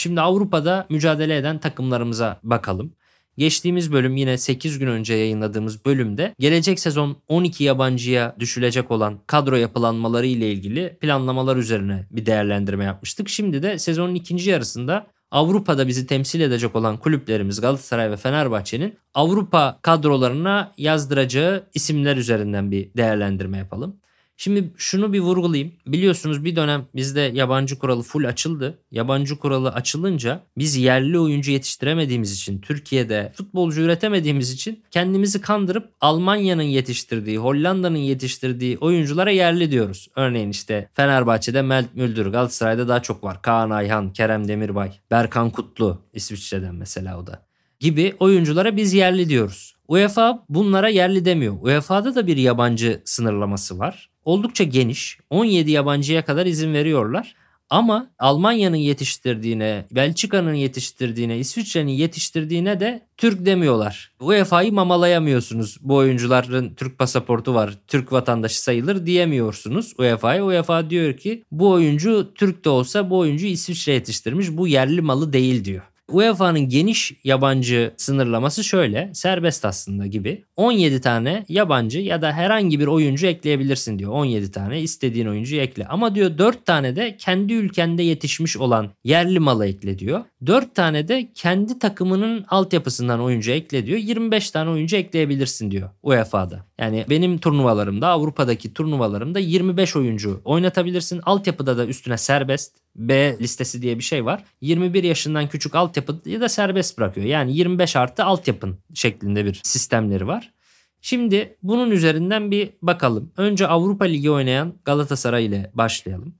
Şimdi 0.00 0.20
Avrupa'da 0.20 0.86
mücadele 0.90 1.36
eden 1.36 1.58
takımlarımıza 1.58 2.40
bakalım. 2.42 2.92
Geçtiğimiz 3.38 3.92
bölüm 3.92 4.16
yine 4.16 4.38
8 4.38 4.78
gün 4.78 4.86
önce 4.86 5.14
yayınladığımız 5.14 5.84
bölümde 5.84 6.34
gelecek 6.38 6.80
sezon 6.80 7.16
12 7.28 7.64
yabancıya 7.64 8.36
düşülecek 8.38 8.90
olan 8.90 9.18
kadro 9.26 9.56
yapılanmaları 9.56 10.26
ile 10.26 10.52
ilgili 10.52 10.98
planlamalar 11.00 11.56
üzerine 11.56 12.06
bir 12.10 12.26
değerlendirme 12.26 12.84
yapmıştık. 12.84 13.28
Şimdi 13.28 13.62
de 13.62 13.78
sezonun 13.78 14.14
ikinci 14.14 14.50
yarısında 14.50 15.06
Avrupa'da 15.30 15.88
bizi 15.88 16.06
temsil 16.06 16.40
edecek 16.40 16.76
olan 16.76 16.96
kulüplerimiz 16.96 17.60
Galatasaray 17.60 18.10
ve 18.10 18.16
Fenerbahçe'nin 18.16 18.98
Avrupa 19.14 19.78
kadrolarına 19.82 20.72
yazdıracağı 20.76 21.64
isimler 21.74 22.16
üzerinden 22.16 22.70
bir 22.70 22.94
değerlendirme 22.94 23.58
yapalım. 23.58 23.96
Şimdi 24.42 24.70
şunu 24.76 25.12
bir 25.12 25.20
vurgulayayım. 25.20 25.72
Biliyorsunuz 25.86 26.44
bir 26.44 26.56
dönem 26.56 26.86
bizde 26.96 27.20
yabancı 27.20 27.78
kuralı 27.78 28.02
full 28.02 28.24
açıldı. 28.24 28.78
Yabancı 28.90 29.36
kuralı 29.36 29.70
açılınca 29.70 30.40
biz 30.58 30.76
yerli 30.76 31.18
oyuncu 31.18 31.50
yetiştiremediğimiz 31.50 32.32
için, 32.32 32.60
Türkiye'de 32.60 33.32
futbolcu 33.36 33.80
üretemediğimiz 33.80 34.50
için 34.50 34.84
kendimizi 34.90 35.40
kandırıp 35.40 35.92
Almanya'nın 36.00 36.62
yetiştirdiği, 36.62 37.38
Hollanda'nın 37.38 37.96
yetiştirdiği 37.96 38.78
oyunculara 38.78 39.30
yerli 39.30 39.70
diyoruz. 39.70 40.08
Örneğin 40.16 40.50
işte 40.50 40.88
Fenerbahçe'de 40.94 41.62
Melt 41.62 41.94
Müldür, 41.94 42.26
Galatasaray'da 42.26 42.88
daha 42.88 43.02
çok 43.02 43.24
var. 43.24 43.42
Kaan 43.42 43.70
Ayhan, 43.70 44.12
Kerem 44.12 44.48
Demirbay, 44.48 44.92
Berkan 45.10 45.50
Kutlu, 45.50 46.02
İsviçre'den 46.12 46.74
mesela 46.74 47.18
o 47.18 47.26
da 47.26 47.46
gibi 47.80 48.14
oyunculara 48.18 48.76
biz 48.76 48.94
yerli 48.94 49.28
diyoruz. 49.28 49.74
UEFA 49.88 50.44
bunlara 50.48 50.88
yerli 50.88 51.24
demiyor. 51.24 51.56
UEFA'da 51.62 52.14
da 52.14 52.26
bir 52.26 52.36
yabancı 52.36 53.02
sınırlaması 53.04 53.78
var. 53.78 54.09
Oldukça 54.24 54.64
geniş. 54.64 55.18
17 55.30 55.70
yabancıya 55.70 56.24
kadar 56.24 56.46
izin 56.46 56.74
veriyorlar. 56.74 57.34
Ama 57.70 58.10
Almanya'nın 58.18 58.76
yetiştirdiğine, 58.76 59.86
Belçika'nın 59.90 60.54
yetiştirdiğine, 60.54 61.38
İsviçre'nin 61.38 61.92
yetiştirdiğine 61.92 62.80
de 62.80 63.06
Türk 63.16 63.46
demiyorlar. 63.46 64.12
UEFA'yı 64.20 64.72
mamalayamıyorsunuz. 64.72 65.76
Bu 65.80 65.94
oyuncuların 65.96 66.74
Türk 66.74 66.98
pasaportu 66.98 67.54
var, 67.54 67.78
Türk 67.88 68.12
vatandaşı 68.12 68.62
sayılır 68.62 69.06
diyemiyorsunuz 69.06 69.94
UEFA'ya. 69.98 70.44
UEFA 70.44 70.90
diyor 70.90 71.16
ki 71.16 71.44
bu 71.50 71.70
oyuncu 71.70 72.34
Türk 72.34 72.64
de 72.64 72.68
olsa 72.68 73.10
bu 73.10 73.18
oyuncu 73.18 73.46
İsviçre 73.46 73.92
yetiştirmiş. 73.92 74.48
Bu 74.50 74.68
yerli 74.68 75.00
malı 75.00 75.32
değil 75.32 75.64
diyor. 75.64 75.82
UEFA'nın 76.12 76.68
geniş 76.68 77.12
yabancı 77.24 77.94
sınırlaması 77.96 78.64
şöyle 78.64 79.10
serbest 79.14 79.64
aslında 79.64 80.06
gibi. 80.06 80.44
17 80.56 81.00
tane 81.00 81.44
yabancı 81.48 82.00
ya 82.00 82.22
da 82.22 82.32
herhangi 82.32 82.80
bir 82.80 82.86
oyuncu 82.86 83.26
ekleyebilirsin 83.26 83.98
diyor. 83.98 84.12
17 84.12 84.52
tane 84.52 84.80
istediğin 84.80 85.26
oyuncuyu 85.26 85.60
ekle. 85.60 85.86
Ama 85.86 86.14
diyor 86.14 86.38
4 86.38 86.66
tane 86.66 86.96
de 86.96 87.16
kendi 87.16 87.52
ülkende 87.52 88.02
yetişmiş 88.02 88.56
olan 88.56 88.90
yerli 89.04 89.40
malı 89.40 89.66
ekle 89.66 89.98
diyor. 89.98 90.24
4 90.46 90.74
tane 90.74 91.08
de 91.08 91.28
kendi 91.34 91.78
takımının 91.78 92.44
altyapısından 92.48 93.20
oyuncu 93.20 93.50
ekle 93.50 93.86
diyor. 93.86 93.98
25 93.98 94.50
tane 94.50 94.70
oyuncu 94.70 94.96
ekleyebilirsin 94.96 95.70
diyor 95.70 95.90
UEFA'da. 96.02 96.70
Yani 96.78 97.04
benim 97.10 97.38
turnuvalarımda 97.38 98.08
Avrupa'daki 98.08 98.74
turnuvalarımda 98.74 99.38
25 99.38 99.96
oyuncu 99.96 100.40
oynatabilirsin. 100.44 101.20
Altyapıda 101.22 101.78
da 101.78 101.86
üstüne 101.86 102.16
serbest 102.16 102.72
B 102.96 103.38
listesi 103.40 103.82
diye 103.82 103.98
bir 103.98 104.02
şey 104.02 104.24
var. 104.24 104.44
21 104.60 105.04
yaşından 105.04 105.48
küçük 105.48 105.74
altyapıyı 105.74 106.40
da 106.40 106.48
serbest 106.48 106.98
bırakıyor. 106.98 107.26
Yani 107.26 107.56
25 107.56 107.96
artı 107.96 108.24
altyapın 108.24 108.78
şeklinde 108.94 109.44
bir 109.44 109.60
sistemleri 109.64 110.26
var. 110.26 110.52
Şimdi 111.00 111.56
bunun 111.62 111.90
üzerinden 111.90 112.50
bir 112.50 112.70
bakalım. 112.82 113.32
Önce 113.36 113.66
Avrupa 113.66 114.04
Ligi 114.04 114.30
oynayan 114.30 114.74
Galatasaray 114.84 115.46
ile 115.46 115.70
başlayalım. 115.74 116.34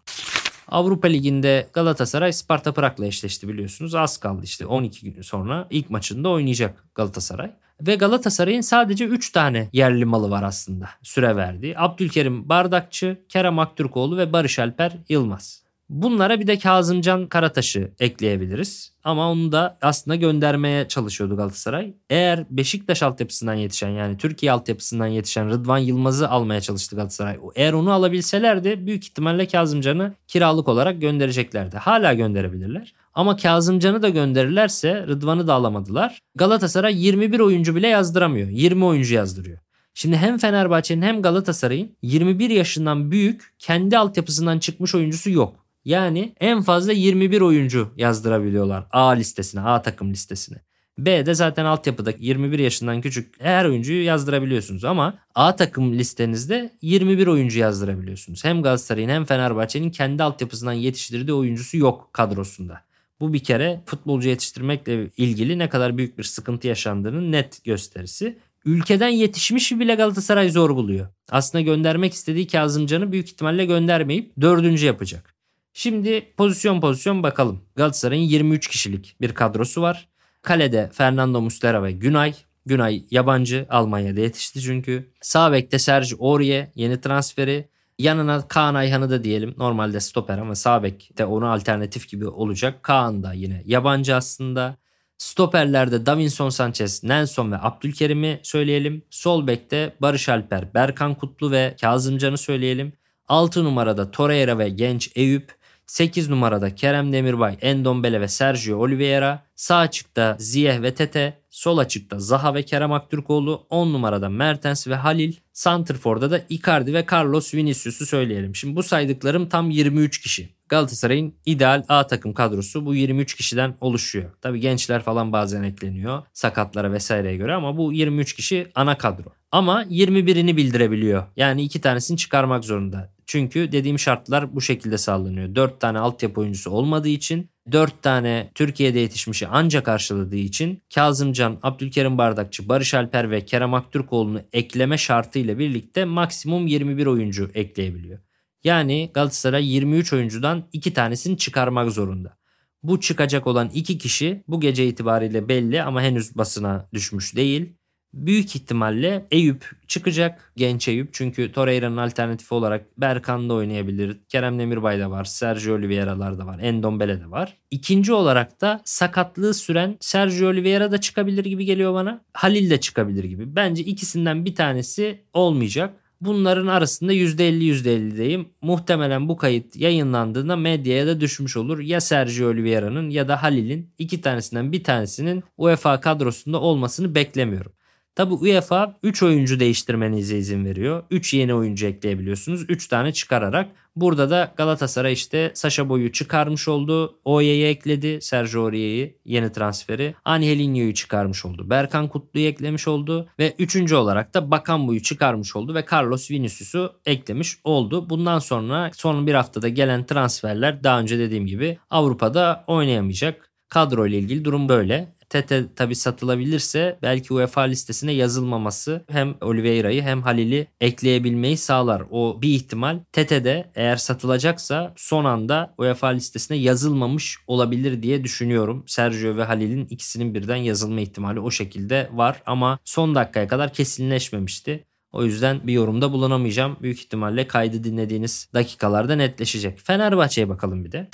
Avrupa 0.69 1.09
Ligi'nde 1.09 1.69
Galatasaray 1.73 2.33
Sparta 2.33 2.73
Prag'la 2.73 3.07
eşleşti 3.07 3.49
biliyorsunuz. 3.49 3.95
Az 3.95 4.16
kaldı 4.16 4.40
işte 4.45 4.66
12 4.66 5.12
gün 5.12 5.23
sonra 5.23 5.66
ilk 5.71 5.90
maçında 5.90 6.28
oynayacak 6.28 6.85
Galatasaray. 6.95 7.50
Ve 7.80 7.95
Galatasaray'ın 7.95 8.61
sadece 8.61 9.04
3 9.04 9.33
tane 9.33 9.69
yerli 9.73 10.04
malı 10.04 10.30
var 10.30 10.42
aslında 10.42 10.90
süre 11.02 11.37
verdiği. 11.37 11.78
Abdülkerim 11.78 12.49
Bardakçı, 12.49 13.19
Kerem 13.28 13.59
Aktürkoğlu 13.59 14.16
ve 14.16 14.33
Barış 14.33 14.59
Alper 14.59 14.92
Yılmaz. 15.09 15.62
Bunlara 15.90 16.40
bir 16.40 16.47
de 16.47 16.59
Kazımcan 16.59 17.26
Karataş'ı 17.26 17.90
ekleyebiliriz. 18.00 18.92
Ama 19.04 19.30
onu 19.30 19.52
da 19.52 19.78
aslında 19.82 20.16
göndermeye 20.16 20.88
çalışıyordu 20.88 21.37
Galatasaray. 21.37 21.94
Eğer 22.11 22.44
Beşiktaş 22.50 23.02
altyapısından 23.02 23.54
yetişen 23.54 23.88
yani 23.88 24.16
Türkiye 24.16 24.52
altyapısından 24.52 25.06
yetişen 25.06 25.50
Rıdvan 25.50 25.78
Yılmaz'ı 25.78 26.28
almaya 26.28 26.61
çalıştı 26.61 26.97
Galatasaray. 26.97 27.38
Eğer 27.54 27.73
onu 27.73 27.92
alabilselerdi 27.92 28.87
büyük 28.87 29.04
ihtimalle 29.04 29.47
Kazımcan'ı 29.47 30.14
kiralık 30.28 30.68
olarak 30.68 31.00
göndereceklerdi. 31.00 31.76
Hala 31.76 32.14
gönderebilirler. 32.14 32.94
Ama 33.14 33.37
Kazımcan'ı 33.37 34.02
da 34.02 34.09
gönderirlerse 34.09 35.06
Rıdvan'ı 35.06 35.47
da 35.47 35.54
alamadılar. 35.54 36.18
Galatasaray 36.35 37.04
21 37.06 37.40
oyuncu 37.40 37.76
bile 37.76 37.88
yazdıramıyor. 37.88 38.49
20 38.49 38.85
oyuncu 38.85 39.14
yazdırıyor. 39.14 39.59
Şimdi 39.94 40.16
hem 40.16 40.38
Fenerbahçe'nin 40.38 41.02
hem 41.02 41.23
Galatasaray'ın 41.23 41.97
21 42.02 42.50
yaşından 42.50 43.11
büyük 43.11 43.54
kendi 43.59 43.99
altyapısından 43.99 44.59
çıkmış 44.59 44.94
oyuncusu 44.94 45.30
yok. 45.30 45.59
Yani 45.84 46.34
en 46.40 46.62
fazla 46.62 46.92
21 46.92 47.40
oyuncu 47.40 47.92
yazdırabiliyorlar 47.96 48.87
A 48.92 49.08
listesine, 49.08 49.60
A 49.60 49.82
takım 49.82 50.10
listesine. 50.10 50.58
B'de 50.99 51.34
zaten 51.34 51.64
altyapıda 51.64 52.12
21 52.18 52.58
yaşından 52.58 53.00
küçük 53.00 53.40
her 53.40 53.64
oyuncuyu 53.64 54.04
yazdırabiliyorsunuz 54.04 54.84
ama 54.84 55.18
A 55.34 55.56
takım 55.56 55.92
listenizde 55.92 56.72
21 56.82 57.26
oyuncu 57.26 57.58
yazdırabiliyorsunuz. 57.58 58.44
Hem 58.44 58.62
Galatasaray'ın 58.62 59.08
hem 59.08 59.25
Fenerbahçe'nin 59.25 59.90
kendi 59.90 60.22
altyapısından 60.22 60.72
yetiştirdiği 60.72 61.34
oyuncusu 61.34 61.76
yok 61.76 62.10
kadrosunda. 62.12 62.80
Bu 63.20 63.32
bir 63.32 63.44
kere 63.44 63.80
futbolcu 63.87 64.28
yetiştirmekle 64.28 65.10
ilgili 65.16 65.58
ne 65.58 65.68
kadar 65.68 65.99
büyük 65.99 66.18
bir 66.18 66.25
sıkıntı 66.25 66.68
yaşandığının 66.68 67.32
net 67.32 67.64
gösterisi. 67.64 68.38
Ülkeden 68.64 69.08
yetişmiş 69.08 69.72
bile 69.72 69.94
Galatasaray 69.94 70.50
zor 70.50 70.70
buluyor. 70.76 71.08
Aslında 71.30 71.62
göndermek 71.62 72.12
istediği 72.12 72.46
Kazımcan'ı 72.46 73.12
büyük 73.12 73.28
ihtimalle 73.28 73.64
göndermeyip 73.64 74.32
dördüncü 74.40 74.87
yapacak. 74.87 75.39
Şimdi 75.80 76.32
pozisyon 76.37 76.80
pozisyon 76.80 77.22
bakalım. 77.22 77.60
Galatasaray'ın 77.76 78.22
23 78.22 78.68
kişilik 78.68 79.16
bir 79.20 79.34
kadrosu 79.34 79.82
var. 79.82 80.08
Kalede 80.42 80.90
Fernando 80.92 81.40
Muslera 81.40 81.82
ve 81.82 81.92
Günay. 81.92 82.34
Günay 82.66 83.04
yabancı 83.10 83.66
Almanya'da 83.70 84.20
yetişti 84.20 84.60
çünkü. 84.60 85.12
Sağ 85.20 85.52
bekte 85.52 85.78
Serge 85.78 86.16
Aurier 86.20 86.68
yeni 86.75 87.00
transferi. 87.00 87.68
Yanına 87.99 88.49
Kaan 88.49 88.75
Ayhan'ı 88.75 89.10
da 89.10 89.25
diyelim. 89.25 89.54
Normalde 89.58 90.00
stoper 90.00 90.38
ama 90.38 90.54
sağ 90.54 90.82
bek 90.82 91.18
de 91.18 91.25
ona 91.25 91.52
alternatif 91.52 92.08
gibi 92.08 92.28
olacak. 92.28 92.82
Kaan 92.82 93.22
da 93.22 93.32
yine 93.32 93.62
yabancı 93.66 94.14
aslında. 94.14 94.76
Stoperlerde 95.18 96.06
Davinson 96.06 96.49
Sanchez, 96.49 97.04
Nelson 97.04 97.52
ve 97.52 97.56
Abdülkerim'i 97.60 98.40
söyleyelim. 98.42 99.04
Sol 99.10 99.46
bekte 99.46 99.94
Barış 100.00 100.28
Alper, 100.28 100.75
Berkan 100.75 101.14
Kutlu 101.14 101.50
ve 101.50 101.76
Kazımcan'ı 101.80 102.38
söyleyelim. 102.38 102.92
6 103.28 103.64
numarada 103.64 104.10
Torreira 104.10 104.58
ve 104.58 104.68
genç 104.68 105.10
Eyüp. 105.14 105.59
8 105.90 106.28
numarada 106.28 106.75
Kerem 106.75 107.12
Demirbay, 107.12 107.56
Endombele 107.61 108.20
ve 108.20 108.28
Sergio 108.28 108.78
Oliveira. 108.78 109.42
Sağ 109.54 109.76
açıkta 109.76 110.37
Ziyeh 110.38 110.82
ve 110.82 110.94
Tete. 110.94 111.40
Sol 111.50 111.78
açıkta 111.78 112.18
Zaha 112.18 112.54
ve 112.54 112.62
Kerem 112.62 112.92
Aktürkoğlu. 112.92 113.66
10 113.70 113.92
numarada 113.92 114.28
Mertens 114.28 114.87
ve 114.87 114.94
Halil. 114.94 115.35
Santrfor'da 115.52 116.30
da 116.30 116.40
Icardi 116.49 116.94
ve 116.94 117.06
Carlos 117.12 117.54
Vinicius'u 117.54 118.06
söyleyelim. 118.06 118.54
Şimdi 118.54 118.76
bu 118.76 118.82
saydıklarım 118.82 119.49
tam 119.49 119.70
23 119.70 120.20
kişi. 120.20 120.49
Galatasaray'ın 120.68 121.35
ideal 121.47 121.85
A 121.88 122.06
takım 122.06 122.35
kadrosu 122.35 122.87
bu 122.87 122.94
23 122.94 123.35
kişiden 123.35 123.75
oluşuyor. 123.80 124.30
Tabi 124.40 124.61
gençler 124.61 125.02
falan 125.02 125.32
bazen 125.32 125.62
ekleniyor 125.62 126.23
sakatlara 126.32 126.92
vesaireye 126.92 127.37
göre 127.37 127.54
ama 127.54 127.76
bu 127.76 127.92
23 127.92 128.32
kişi 128.32 128.70
ana 128.75 128.99
kadro. 128.99 129.39
Ama 129.52 129.85
21'ini 129.85 130.57
bildirebiliyor. 130.57 131.25
Yani 131.37 131.62
iki 131.62 131.80
tanesini 131.80 132.16
çıkarmak 132.16 132.64
zorunda. 132.64 133.12
Çünkü 133.26 133.73
dediğim 133.73 133.99
şartlar 133.99 134.54
bu 134.54 134.61
şekilde 134.61 134.99
sağlanıyor. 134.99 135.54
4 135.54 135.80
tane 135.80 135.99
altyapı 135.99 136.40
oyuncusu 136.40 136.71
olmadığı 136.71 137.09
için 137.09 137.50
4 137.73 138.02
tane 138.02 138.50
Türkiye'de 138.54 138.99
yetişmişi 138.99 139.47
ancak 139.49 139.87
karşıladığı 139.87 140.37
için 140.37 140.83
Kazımcan, 140.95 141.59
Abdülkerim 141.62 142.19
Bardakçı, 142.19 142.69
Barış 142.69 142.95
Alper 142.95 143.30
ve 143.30 143.45
Kerem 143.45 143.75
Aktürkoğlu'nu 143.75 144.42
ekleme 144.52 144.99
şartıyla 144.99 145.59
birlikte 145.59 146.04
maksimum 146.04 146.66
21 146.66 147.07
oyuncu 147.07 147.50
ekleyebiliyor. 147.54 148.19
Yani 148.64 149.11
Galatasaray 149.14 149.75
23 149.75 150.12
oyuncudan 150.12 150.64
2 150.73 150.92
tanesini 150.95 151.38
çıkarmak 151.38 151.90
zorunda. 151.90 152.37
Bu 152.83 153.00
çıkacak 153.00 153.47
olan 153.47 153.71
2 153.75 153.99
kişi 153.99 154.45
bu 154.49 154.61
gece 154.61 154.87
itibariyle 154.87 155.49
belli 155.49 155.83
ama 155.83 156.02
henüz 156.02 156.37
basına 156.37 156.88
düşmüş 156.92 157.37
değil. 157.37 157.79
Büyük 158.12 158.56
ihtimalle 158.56 159.26
Eyüp 159.30 159.70
çıkacak. 159.88 160.52
Genç 160.56 160.88
Eyüp. 160.88 161.08
Çünkü 161.12 161.52
Torreira'nın 161.52 161.96
alternatifi 161.96 162.54
olarak 162.54 163.00
Berkan 163.00 163.48
da 163.48 163.54
oynayabilir. 163.54 164.20
Kerem 164.28 164.58
Demirbay 164.58 165.00
da 165.00 165.10
var. 165.10 165.24
Sergio 165.24 165.74
Oliveira'lar 165.74 166.38
da 166.38 166.46
var. 166.46 166.58
Endombele 166.58 167.20
de 167.20 167.30
var. 167.30 167.56
İkinci 167.70 168.12
olarak 168.12 168.60
da 168.60 168.82
sakatlığı 168.84 169.54
süren 169.54 169.96
Sergio 170.00 170.48
Oliveira 170.48 170.92
da 170.92 171.00
çıkabilir 171.00 171.44
gibi 171.44 171.64
geliyor 171.64 171.94
bana. 171.94 172.20
Halil 172.32 172.70
de 172.70 172.80
çıkabilir 172.80 173.24
gibi. 173.24 173.56
Bence 173.56 173.82
ikisinden 173.82 174.44
bir 174.44 174.54
tanesi 174.54 175.24
olmayacak. 175.32 175.94
Bunların 176.20 176.66
arasında 176.66 177.12
%50 177.12 177.64
%50'deyim. 177.64 178.44
Muhtemelen 178.62 179.28
bu 179.28 179.36
kayıt 179.36 179.76
yayınlandığında 179.76 180.56
medyaya 180.56 181.06
da 181.06 181.20
düşmüş 181.20 181.56
olur. 181.56 181.78
Ya 181.78 182.00
Sergio 182.00 182.48
Oliveira'nın 182.48 183.10
ya 183.10 183.28
da 183.28 183.42
Halil'in 183.42 183.90
iki 183.98 184.20
tanesinden 184.20 184.72
bir 184.72 184.84
tanesinin 184.84 185.44
UEFA 185.56 186.00
kadrosunda 186.00 186.60
olmasını 186.60 187.14
beklemiyorum. 187.14 187.72
Tabi 188.14 188.34
UEFA 188.34 188.98
3 189.02 189.22
oyuncu 189.22 189.60
değiştirmenize 189.60 190.38
izin 190.38 190.64
veriyor. 190.64 191.02
3 191.10 191.34
yeni 191.34 191.54
oyuncu 191.54 191.86
ekleyebiliyorsunuz. 191.86 192.64
3 192.68 192.88
tane 192.88 193.12
çıkararak. 193.12 193.68
Burada 193.96 194.30
da 194.30 194.52
Galatasaray 194.56 195.12
işte 195.12 195.50
Sasha 195.54 195.88
Boy'u 195.88 196.12
çıkarmış 196.12 196.68
oldu. 196.68 197.18
Oye'yi 197.24 197.66
ekledi. 197.66 198.18
Sergio 198.20 198.62
Aurier'i 198.62 199.16
yeni 199.24 199.52
transferi. 199.52 200.14
Angelinho'yu 200.24 200.94
çıkarmış 200.94 201.44
oldu. 201.44 201.70
Berkan 201.70 202.08
Kutlu'yu 202.08 202.46
eklemiş 202.46 202.88
oldu. 202.88 203.28
Ve 203.38 203.54
üçüncü 203.58 203.94
olarak 203.94 204.34
da 204.34 204.50
Bakan 204.50 204.88
Boy'u 204.88 205.02
çıkarmış 205.02 205.56
oldu. 205.56 205.74
Ve 205.74 205.84
Carlos 205.92 206.30
Vinicius'u 206.30 206.92
eklemiş 207.06 207.58
oldu. 207.64 208.10
Bundan 208.10 208.38
sonra 208.38 208.90
son 208.94 209.26
bir 209.26 209.34
haftada 209.34 209.68
gelen 209.68 210.06
transferler 210.06 210.84
daha 210.84 211.00
önce 211.00 211.18
dediğim 211.18 211.46
gibi 211.46 211.78
Avrupa'da 211.90 212.64
oynayamayacak. 212.66 213.50
Kadro 213.68 214.06
ile 214.06 214.18
ilgili 214.18 214.44
durum 214.44 214.68
böyle. 214.68 215.14
Tete 215.30 215.75
tabi 215.76 215.94
satılabilirse 215.94 216.99
belki 217.02 217.34
UEFA 217.34 217.60
listesine 217.60 218.12
yazılmaması 218.12 219.04
hem 219.10 219.34
Oliveira'yı 219.40 220.02
hem 220.02 220.22
Halil'i 220.22 220.66
ekleyebilmeyi 220.80 221.56
sağlar. 221.56 222.02
O 222.10 222.42
bir 222.42 222.49
ihtimal. 222.49 223.00
Tete 223.12 223.44
de 223.44 223.70
eğer 223.75 223.96
satılacaksa 223.96 224.92
son 224.96 225.25
anda 225.25 225.75
UEFA 225.78 226.08
listesine 226.08 226.56
yazılmamış 226.56 227.38
olabilir 227.46 228.02
diye 228.02 228.25
düşünüyorum. 228.25 228.84
Sergio 228.87 229.37
ve 229.37 229.44
Halil'in 229.44 229.86
ikisinin 229.86 230.34
birden 230.34 230.56
yazılma 230.56 231.00
ihtimali 231.00 231.40
o 231.40 231.50
şekilde 231.50 232.10
var 232.12 232.43
ama 232.47 232.78
son 232.84 233.14
dakikaya 233.14 233.49
kadar 233.49 233.73
kesinleşmemişti. 233.73 234.84
O 235.12 235.25
yüzden 235.25 235.66
bir 235.66 235.73
yorumda 235.73 236.12
bulunamayacağım. 236.12 236.76
Büyük 236.82 236.99
ihtimalle 237.00 237.47
kaydı 237.47 237.84
dinlediğiniz 237.84 238.49
dakikalarda 238.54 239.16
netleşecek. 239.16 239.80
Fenerbahçe'ye 239.80 240.49
bakalım 240.49 240.84
bir 240.84 240.93
de. 240.93 241.08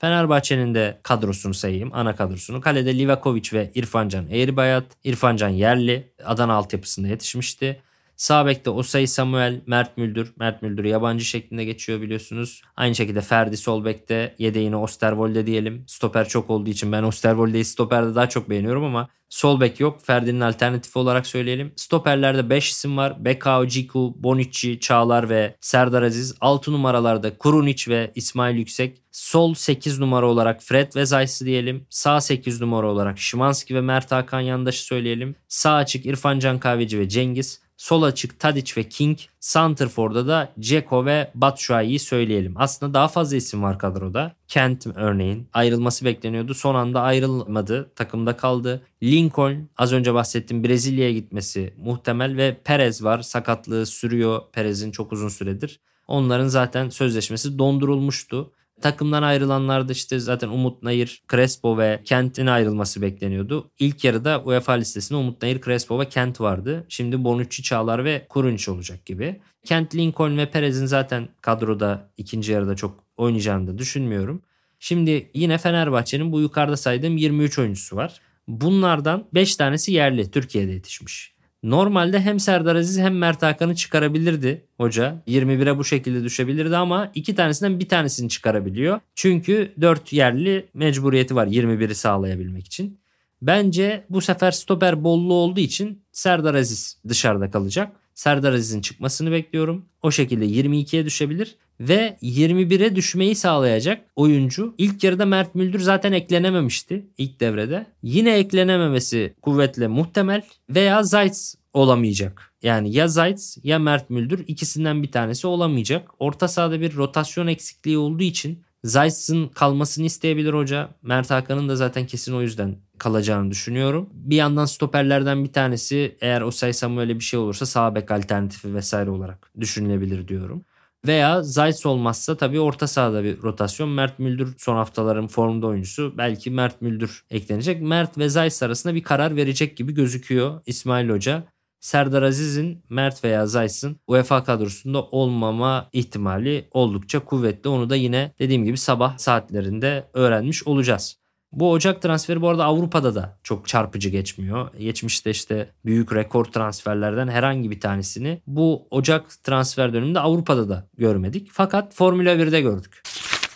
Fenerbahçe'nin 0.00 0.74
de 0.74 1.00
kadrosunu 1.02 1.54
sayayım. 1.54 1.90
Ana 1.92 2.16
kadrosunu. 2.16 2.60
Kalede 2.60 2.98
Livakovic 2.98 3.42
ve 3.52 3.70
İrfancan 3.74 4.26
Eğribayat. 4.30 4.84
İrfancan 5.04 5.48
yerli. 5.48 6.12
Adana 6.24 6.54
altyapısında 6.54 7.08
yetişmişti. 7.08 7.82
Sağ 8.20 8.46
bekte 8.46 8.70
Osay 8.70 9.06
Samuel, 9.06 9.60
Mert 9.66 9.96
Müldür. 9.96 10.32
Mert 10.36 10.62
Müldür 10.62 10.84
yabancı 10.84 11.24
şeklinde 11.24 11.64
geçiyor 11.64 12.00
biliyorsunuz. 12.00 12.62
Aynı 12.76 12.94
şekilde 12.94 13.20
Ferdi 13.20 13.56
sol 13.56 13.84
bekte 13.84 14.34
yedeğini 14.38 14.76
Osterwolde 14.76 15.46
diyelim. 15.46 15.84
Stoper 15.86 16.28
çok 16.28 16.50
olduğu 16.50 16.70
için 16.70 16.92
ben 16.92 17.02
Osterwolde'yi 17.02 17.64
stoperde 17.64 18.14
daha 18.14 18.28
çok 18.28 18.50
beğeniyorum 18.50 18.84
ama 18.84 19.08
sol 19.28 19.60
bek 19.60 19.80
yok. 19.80 20.00
Ferdi'nin 20.02 20.40
alternatifi 20.40 20.98
olarak 20.98 21.26
söyleyelim. 21.26 21.72
Stoperlerde 21.76 22.50
5 22.50 22.70
isim 22.70 22.96
var. 22.96 23.24
Bekao, 23.24 23.66
Ciku, 23.66 24.14
Bonucci, 24.16 24.80
Çağlar 24.80 25.28
ve 25.28 25.56
Serdar 25.60 26.02
Aziz. 26.02 26.34
6 26.40 26.72
numaralarda 26.72 27.38
Kurunic 27.38 27.90
ve 27.90 28.12
İsmail 28.14 28.56
Yüksek. 28.56 29.02
Sol 29.12 29.54
8 29.54 29.98
numara 29.98 30.26
olarak 30.26 30.62
Fred 30.62 30.96
ve 30.96 31.06
Zayt'sı 31.06 31.46
diyelim. 31.46 31.86
Sağ 31.90 32.20
8 32.20 32.60
numara 32.60 32.86
olarak 32.86 33.18
Şimanski 33.18 33.74
ve 33.74 33.80
Mert 33.80 34.12
Hakan 34.12 34.40
Yandaş'ı 34.40 34.84
söyleyelim. 34.84 35.36
Sağ 35.48 35.74
açık 35.74 36.06
İrfan 36.06 36.38
Can 36.38 36.58
Kahveci 36.58 36.98
ve 36.98 37.08
Cengiz. 37.08 37.69
Sol 37.80 38.02
açık 38.02 38.40
Tadic 38.40 38.72
ve 38.76 38.88
King. 38.88 39.18
Santrfor'da 39.40 40.26
da 40.26 40.52
Ceko 40.58 41.06
ve 41.06 41.30
Batshuayi'yi 41.34 41.98
söyleyelim. 41.98 42.54
Aslında 42.56 42.94
daha 42.94 43.08
fazla 43.08 43.36
isim 43.36 43.62
var 43.62 43.78
kadroda. 43.78 44.34
Kent 44.48 44.86
örneğin 44.86 45.48
ayrılması 45.52 46.04
bekleniyordu. 46.04 46.54
Son 46.54 46.74
anda 46.74 47.00
ayrılmadı. 47.00 47.90
Takımda 47.96 48.36
kaldı. 48.36 48.82
Lincoln 49.02 49.68
az 49.76 49.92
önce 49.92 50.14
bahsettiğim 50.14 50.64
Brezilya'ya 50.64 51.12
gitmesi 51.12 51.74
muhtemel 51.78 52.36
ve 52.36 52.56
Perez 52.64 53.04
var. 53.04 53.22
Sakatlığı 53.22 53.86
sürüyor 53.86 54.40
Perez'in 54.52 54.90
çok 54.90 55.12
uzun 55.12 55.28
süredir. 55.28 55.80
Onların 56.08 56.48
zaten 56.48 56.88
sözleşmesi 56.88 57.58
dondurulmuştu. 57.58 58.52
Takımdan 58.80 59.22
ayrılanlarda 59.22 59.92
işte 59.92 60.18
zaten 60.18 60.48
Umut 60.48 60.82
Nayır, 60.82 61.22
Crespo 61.30 61.78
ve 61.78 62.00
Kent'in 62.04 62.46
ayrılması 62.46 63.02
bekleniyordu. 63.02 63.70
İlk 63.78 64.04
yarıda 64.04 64.42
UEFA 64.44 64.72
listesinde 64.72 65.18
Umut 65.18 65.42
Nayır, 65.42 65.60
Crespo 65.60 66.00
ve 66.00 66.08
Kent 66.08 66.40
vardı. 66.40 66.86
Şimdi 66.88 67.24
Bonucci, 67.24 67.62
Çağlar 67.62 68.04
ve 68.04 68.26
Kurunic 68.28 68.70
olacak 68.70 69.06
gibi. 69.06 69.40
Kent, 69.64 69.94
Lincoln 69.94 70.36
ve 70.36 70.50
Perez'in 70.50 70.86
zaten 70.86 71.28
kadroda 71.40 72.10
ikinci 72.16 72.52
yarıda 72.52 72.76
çok 72.76 73.04
oynayacağını 73.16 73.66
da 73.66 73.78
düşünmüyorum. 73.78 74.42
Şimdi 74.78 75.30
yine 75.34 75.58
Fenerbahçe'nin 75.58 76.32
bu 76.32 76.40
yukarıda 76.40 76.76
saydığım 76.76 77.16
23 77.16 77.58
oyuncusu 77.58 77.96
var. 77.96 78.20
Bunlardan 78.48 79.28
5 79.34 79.56
tanesi 79.56 79.92
yerli 79.92 80.30
Türkiye'de 80.30 80.72
yetişmiş. 80.72 81.34
Normalde 81.62 82.20
hem 82.20 82.40
Serdar 82.40 82.76
Aziz 82.76 82.98
hem 82.98 83.18
Mert 83.18 83.42
Hakan'ı 83.42 83.74
çıkarabilirdi 83.74 84.64
hoca. 84.76 85.22
21'e 85.28 85.78
bu 85.78 85.84
şekilde 85.84 86.24
düşebilirdi 86.24 86.76
ama 86.76 87.10
iki 87.14 87.34
tanesinden 87.34 87.80
bir 87.80 87.88
tanesini 87.88 88.28
çıkarabiliyor. 88.28 89.00
Çünkü 89.14 89.72
4 89.80 90.12
yerli 90.12 90.68
mecburiyeti 90.74 91.36
var 91.36 91.46
21'i 91.46 91.94
sağlayabilmek 91.94 92.66
için. 92.66 93.00
Bence 93.42 94.04
bu 94.10 94.20
sefer 94.20 94.50
stoper 94.50 95.04
bollu 95.04 95.34
olduğu 95.34 95.60
için 95.60 96.02
Serdar 96.12 96.54
Aziz 96.54 97.00
dışarıda 97.08 97.50
kalacak. 97.50 97.92
Serdar 98.14 98.52
Aziz'in 98.52 98.80
çıkmasını 98.80 99.32
bekliyorum. 99.32 99.86
O 100.02 100.10
şekilde 100.10 100.46
22'ye 100.46 101.04
düşebilir 101.04 101.56
ve 101.80 102.16
21'e 102.22 102.96
düşmeyi 102.96 103.34
sağlayacak 103.34 104.04
oyuncu. 104.16 104.74
İlk 104.78 105.04
yarıda 105.04 105.26
Mert 105.26 105.54
Müldür 105.54 105.80
zaten 105.80 106.12
eklenememişti 106.12 107.06
ilk 107.18 107.40
devrede. 107.40 107.86
Yine 108.02 108.38
eklenememesi 108.38 109.34
kuvvetle 109.42 109.88
muhtemel 109.88 110.42
veya 110.70 111.02
Zayt 111.02 111.54
olamayacak. 111.72 112.52
Yani 112.62 112.94
ya 112.94 113.08
Zayt 113.08 113.56
ya 113.62 113.78
Mert 113.78 114.10
Müldür 114.10 114.44
ikisinden 114.46 115.02
bir 115.02 115.12
tanesi 115.12 115.46
olamayacak. 115.46 116.08
Orta 116.18 116.48
sahada 116.48 116.80
bir 116.80 116.96
rotasyon 116.96 117.46
eksikliği 117.46 117.98
olduğu 117.98 118.22
için 118.22 118.62
Zayt'sın 118.84 119.48
kalmasını 119.48 120.06
isteyebilir 120.06 120.52
hoca. 120.52 120.88
Mert 121.02 121.30
Hakan'ın 121.30 121.68
da 121.68 121.76
zaten 121.76 122.06
kesin 122.06 122.34
o 122.34 122.42
yüzden 122.42 122.76
kalacağını 122.98 123.50
düşünüyorum. 123.50 124.08
Bir 124.12 124.36
yandan 124.36 124.64
stoperlerden 124.64 125.44
bir 125.44 125.52
tanesi 125.52 126.16
eğer 126.20 126.40
Osay 126.42 126.72
Samuel'e 126.72 127.14
bir 127.14 127.24
şey 127.24 127.40
olursa 127.40 127.66
sağ 127.66 127.94
bek 127.94 128.10
alternatifi 128.10 128.74
vesaire 128.74 129.10
olarak 129.10 129.50
düşünülebilir 129.60 130.28
diyorum. 130.28 130.64
Veya 131.06 131.42
Zayt 131.42 131.86
olmazsa 131.86 132.36
tabii 132.36 132.60
orta 132.60 132.86
sahada 132.86 133.24
bir 133.24 133.42
rotasyon. 133.42 133.88
Mert 133.88 134.18
Müldür 134.18 134.54
son 134.58 134.76
haftaların 134.76 135.26
formda 135.26 135.66
oyuncusu. 135.66 136.14
Belki 136.18 136.50
Mert 136.50 136.82
Müldür 136.82 137.24
eklenecek. 137.30 137.82
Mert 137.82 138.18
ve 138.18 138.28
Zayt 138.28 138.62
arasında 138.62 138.94
bir 138.94 139.02
karar 139.02 139.36
verecek 139.36 139.76
gibi 139.76 139.94
gözüküyor 139.94 140.60
İsmail 140.66 141.08
Hoca. 141.08 141.44
Serdar 141.80 142.22
Aziz'in 142.22 142.84
Mert 142.88 143.24
veya 143.24 143.46
Zayt'sın 143.46 144.00
UEFA 144.06 144.44
kadrosunda 144.44 145.02
olmama 145.02 145.88
ihtimali 145.92 146.68
oldukça 146.70 147.24
kuvvetli. 147.24 147.70
Onu 147.70 147.90
da 147.90 147.96
yine 147.96 148.34
dediğim 148.38 148.64
gibi 148.64 148.78
sabah 148.78 149.18
saatlerinde 149.18 150.10
öğrenmiş 150.14 150.66
olacağız. 150.66 151.20
Bu 151.52 151.70
Ocak 151.70 152.02
transferi 152.02 152.40
bu 152.40 152.48
arada 152.48 152.64
Avrupa'da 152.64 153.14
da 153.14 153.38
çok 153.42 153.68
çarpıcı 153.68 154.08
geçmiyor. 154.08 154.68
Geçmişte 154.78 155.30
işte 155.30 155.70
büyük 155.84 156.14
rekor 156.14 156.44
transferlerden 156.44 157.28
herhangi 157.28 157.70
bir 157.70 157.80
tanesini 157.80 158.42
bu 158.46 158.88
Ocak 158.90 159.44
transfer 159.44 159.92
döneminde 159.92 160.20
Avrupa'da 160.20 160.68
da 160.68 160.88
görmedik. 160.96 161.48
Fakat 161.52 161.94
Formula 161.94 162.30
1'de 162.30 162.60
gördük. 162.60 163.02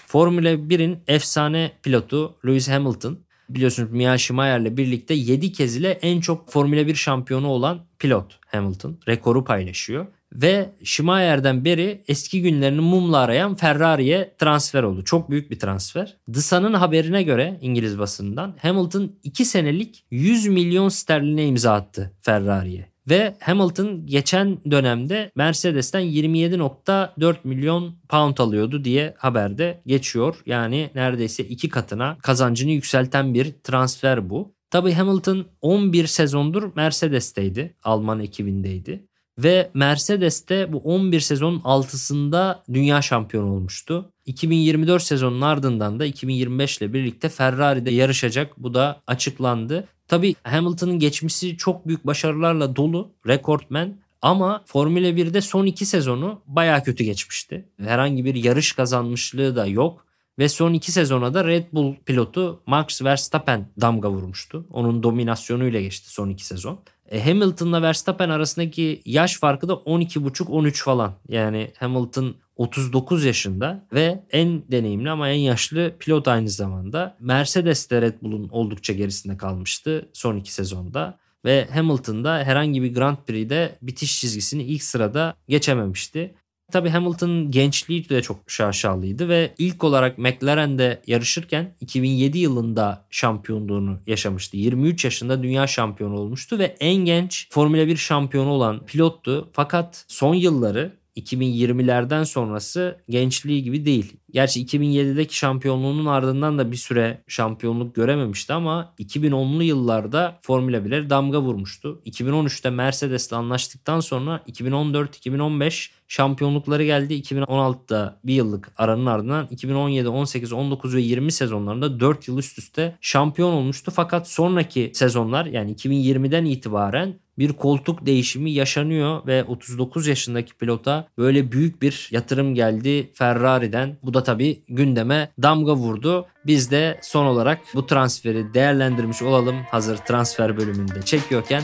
Formula 0.07 0.49
1'in 0.49 0.99
efsane 1.07 1.73
pilotu 1.83 2.35
Lewis 2.47 2.69
Hamilton 2.69 3.19
biliyorsunuz 3.49 3.93
Mia 3.93 4.19
Schumacher'le 4.19 4.77
birlikte 4.77 5.15
7 5.15 5.53
kez 5.53 5.77
ile 5.77 5.91
en 5.91 6.21
çok 6.21 6.51
Formula 6.51 6.87
1 6.87 6.95
şampiyonu 6.95 7.49
olan 7.49 7.87
pilot 7.99 8.39
Hamilton. 8.47 8.99
Rekoru 9.09 9.45
paylaşıyor. 9.45 10.07
Ve 10.33 10.71
Schumacher'den 10.85 11.65
beri 11.65 12.03
eski 12.09 12.43
günlerini 12.43 12.81
mumla 12.81 13.19
arayan 13.19 13.55
Ferrari'ye 13.55 14.35
transfer 14.39 14.83
oldu. 14.83 15.05
Çok 15.05 15.31
büyük 15.31 15.51
bir 15.51 15.59
transfer. 15.59 16.17
The 16.33 16.57
haberine 16.57 17.23
göre 17.23 17.59
İngiliz 17.61 17.99
basından 17.99 18.57
Hamilton 18.63 19.13
2 19.23 19.45
senelik 19.45 20.05
100 20.11 20.47
milyon 20.47 20.89
sterline 20.89 21.47
imza 21.47 21.73
attı 21.73 22.13
Ferrari'ye. 22.21 22.94
Ve 23.11 23.37
Hamilton 23.41 24.07
geçen 24.07 24.59
dönemde 24.71 25.31
Mercedes'ten 25.37 26.03
27.4 26.03 27.37
milyon 27.45 27.95
pound 28.09 28.39
alıyordu 28.39 28.85
diye 28.85 29.15
haberde 29.19 29.83
geçiyor. 29.87 30.37
Yani 30.47 30.91
neredeyse 30.95 31.45
iki 31.45 31.69
katına 31.69 32.19
kazancını 32.23 32.71
yükselten 32.71 33.35
bir 33.35 33.53
transfer 33.65 34.31
bu. 34.31 34.55
Tabii 34.71 34.93
Hamilton 34.93 35.47
11 35.61 36.07
sezondur 36.07 36.73
Mercedes'teydi. 36.77 37.75
Alman 37.85 38.21
ekibindeydi. 38.21 39.07
Ve 39.39 39.71
Mercedes'te 39.75 40.73
bu 40.73 40.79
11 40.79 41.21
sezonun 41.21 41.61
altısında 41.65 42.63
dünya 42.73 43.03
şampiyonu 43.03 43.55
olmuştu. 43.55 44.13
2024 44.27 45.03
sezonun 45.03 45.41
ardından 45.41 46.01
da 46.01 46.05
2025 46.05 46.79
ile 46.79 46.93
birlikte 46.93 47.29
Ferrari'de 47.29 47.91
yarışacak. 47.91 48.59
Bu 48.59 48.75
da 48.75 49.03
açıklandı. 49.07 49.89
Tabii 50.09 50.35
Hamilton'ın 50.43 50.99
geçmişi 50.99 51.57
çok 51.57 51.87
büyük 51.87 52.07
başarılarla 52.07 52.77
dolu. 52.77 53.11
Rekortmen 53.27 53.99
ama 54.23 54.63
Formula 54.67 55.09
1'de 55.09 55.41
son 55.41 55.67
iki 55.67 55.87
sezonu 55.87 56.41
baya 56.47 56.83
kötü 56.83 57.05
geçmişti. 57.05 57.69
Herhangi 57.81 58.25
bir 58.25 58.35
yarış 58.35 58.73
kazanmışlığı 58.73 59.57
da 59.57 59.67
yok. 59.67 60.05
Ve 60.39 60.49
son 60.49 60.73
iki 60.73 60.93
sezona 60.93 61.35
da 61.35 61.45
Red 61.45 61.65
Bull 61.73 61.95
pilotu 62.07 62.63
Max 62.67 63.03
Verstappen 63.03 63.69
damga 63.81 64.11
vurmuştu. 64.11 64.67
Onun 64.71 65.03
dominasyonuyla 65.03 65.81
geçti 65.81 66.11
son 66.11 66.31
iki 66.31 66.47
sezon. 66.47 66.79
E, 67.11 67.25
Hamilton'la 67.25 67.83
Verstappen 67.83 68.29
arasındaki 68.29 69.03
yaş 69.05 69.39
farkı 69.39 69.69
da 69.69 69.73
12,5-13 69.73 70.85
falan. 70.85 71.13
Yani 71.29 71.73
Hamilton 71.79 72.35
39 72.57 73.25
yaşında 73.25 73.87
ve 73.93 74.25
en 74.31 74.63
deneyimli 74.71 75.11
ama 75.11 75.29
en 75.29 75.39
yaşlı 75.39 75.95
pilot 75.99 76.29
aynı 76.29 76.49
zamanda. 76.49 77.17
Mercedes 77.21 77.91
de 77.91 78.03
Red 78.03 78.15
Bull'un 78.23 78.49
oldukça 78.49 78.93
gerisinde 78.93 79.37
kalmıştı 79.37 80.09
son 80.13 80.37
iki 80.37 80.53
sezonda. 80.53 81.19
Ve 81.45 81.69
Hamilton 81.75 82.25
da 82.25 82.39
herhangi 82.45 82.83
bir 82.83 82.95
Grand 82.95 83.17
Prix'de 83.27 83.79
bitiş 83.83 84.21
çizgisini 84.21 84.63
ilk 84.63 84.83
sırada 84.83 85.35
geçememişti. 85.49 86.35
Tabii 86.73 86.89
Hamilton'ın 86.89 87.51
gençliği 87.51 88.09
de 88.09 88.23
çok 88.23 88.51
şaşalıydı 88.51 89.29
ve 89.29 89.55
ilk 89.59 89.85
olarak 89.85 90.19
McLaren'de 90.19 91.03
yarışırken 91.07 91.77
2007 91.81 92.39
yılında 92.39 93.07
şampiyonluğunu 93.11 93.99
yaşamıştı. 94.07 94.57
23 94.57 95.05
yaşında 95.05 95.43
dünya 95.43 95.67
şampiyonu 95.67 96.15
olmuştu 96.15 96.59
ve 96.59 96.77
en 96.81 96.95
genç 96.95 97.49
Formula 97.51 97.87
1 97.87 97.97
şampiyonu 97.97 98.51
olan 98.51 98.87
pilottu. 98.87 99.51
Fakat 99.53 100.05
son 100.09 100.35
yılları 100.35 100.93
2020'lerden 101.17 102.25
sonrası 102.25 103.05
gençliği 103.09 103.63
gibi 103.63 103.85
değil. 103.85 104.17
Gerçi 104.35 104.67
2007'deki 104.67 105.37
şampiyonluğunun 105.37 106.07
ardından 106.07 106.59
da 106.59 106.73
bir 106.73 106.77
süre 106.77 107.23
şampiyonluk 107.29 107.95
görememişti 107.95 108.53
ama 108.53 108.95
2010'lu 108.99 109.63
yıllarda 109.63 110.39
Formula 110.43 110.77
1'e 110.77 111.11
damga 111.11 111.43
vurmuştu. 111.43 112.03
2013'te 112.07 112.71
Mercedes'le 112.71 113.33
anlaştıktan 113.33 114.01
sonra 114.01 114.43
2014-2015 114.49 115.91
şampiyonlukları 116.09 116.85
geldi. 116.85 117.15
2016'da 117.15 118.21
bir 118.25 118.35
yıllık 118.35 118.73
aranın 118.77 119.07
ardından 119.07 119.49
2017, 119.51 120.09
18, 120.09 120.53
19 120.53 120.95
ve 120.95 121.01
20 121.01 121.33
sezonlarında 121.33 122.01
4 122.01 122.29
yıl 122.29 122.39
üst 122.39 122.59
üste 122.59 122.97
şampiyon 123.01 123.53
olmuştu. 123.53 123.93
Fakat 123.95 124.29
sonraki 124.29 124.91
sezonlar 124.95 125.47
yani 125.47 125.75
2020'den 125.75 126.45
itibaren 126.45 127.15
bir 127.39 127.53
koltuk 127.53 128.07
değişimi 128.07 128.51
yaşanıyor 128.51 129.27
ve 129.27 129.45
39 129.45 130.07
yaşındaki 130.07 130.55
pilota 130.55 131.09
böyle 131.19 131.53
büyük 131.53 131.83
bir 131.83 132.09
yatırım 132.11 132.55
geldi 132.55 133.11
Ferrari'den. 133.15 133.97
Bu 134.03 134.15
da 134.25 134.33
tabii 134.35 134.63
gündeme 134.69 135.33
damga 135.43 135.75
vurdu. 135.75 136.27
Biz 136.47 136.71
de 136.71 136.99
son 137.03 137.27
olarak 137.27 137.59
bu 137.75 137.87
transferi 137.87 138.55
değerlendirmiş 138.55 139.23
olalım 139.23 139.57
hazır 139.71 139.97
transfer 139.97 140.57
bölümünde 140.57 141.03
çekiyorken. 141.03 141.63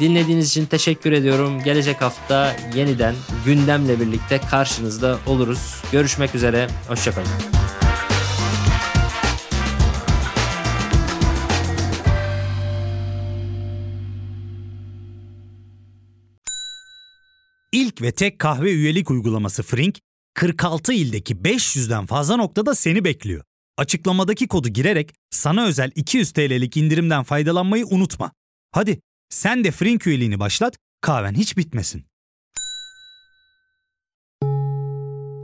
Dinlediğiniz 0.00 0.48
için 0.48 0.66
teşekkür 0.66 1.12
ediyorum. 1.12 1.62
Gelecek 1.64 2.02
hafta 2.02 2.56
yeniden 2.74 3.14
gündemle 3.46 4.00
birlikte 4.00 4.40
karşınızda 4.50 5.18
oluruz. 5.26 5.82
Görüşmek 5.92 6.34
üzere. 6.34 6.66
Hoşçakalın. 6.88 7.28
İlk 17.72 18.02
ve 18.02 18.12
tek 18.12 18.38
kahve 18.38 18.72
üyelik 18.72 19.10
uygulaması 19.10 19.62
Frink, 19.62 19.98
46 20.34 20.92
ildeki 20.92 21.34
500'den 21.36 22.06
fazla 22.06 22.36
noktada 22.36 22.74
seni 22.74 23.04
bekliyor. 23.04 23.44
Açıklamadaki 23.78 24.48
kodu 24.48 24.68
girerek 24.68 25.14
sana 25.30 25.66
özel 25.66 25.90
200 25.94 26.32
TL'lik 26.32 26.76
indirimden 26.76 27.22
faydalanmayı 27.22 27.86
unutma. 27.86 28.32
Hadi 28.72 29.00
sen 29.28 29.64
de 29.64 29.70
Frink 29.70 30.06
üyeliğini 30.06 30.40
başlat, 30.40 30.76
kahven 31.00 31.34
hiç 31.34 31.56
bitmesin. 31.56 32.04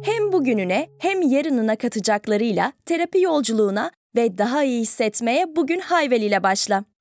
Hem 0.04 0.32
bugününe 0.32 0.88
hem 0.98 1.22
yarınına 1.22 1.76
katacaklarıyla 1.76 2.72
terapi 2.86 3.20
yolculuğuna 3.20 3.90
ve 4.16 4.38
daha 4.38 4.64
iyi 4.64 4.80
hissetmeye 4.80 5.56
bugün 5.56 5.80
Hayvel 5.80 6.22
ile 6.22 6.42
başla. 6.42 6.84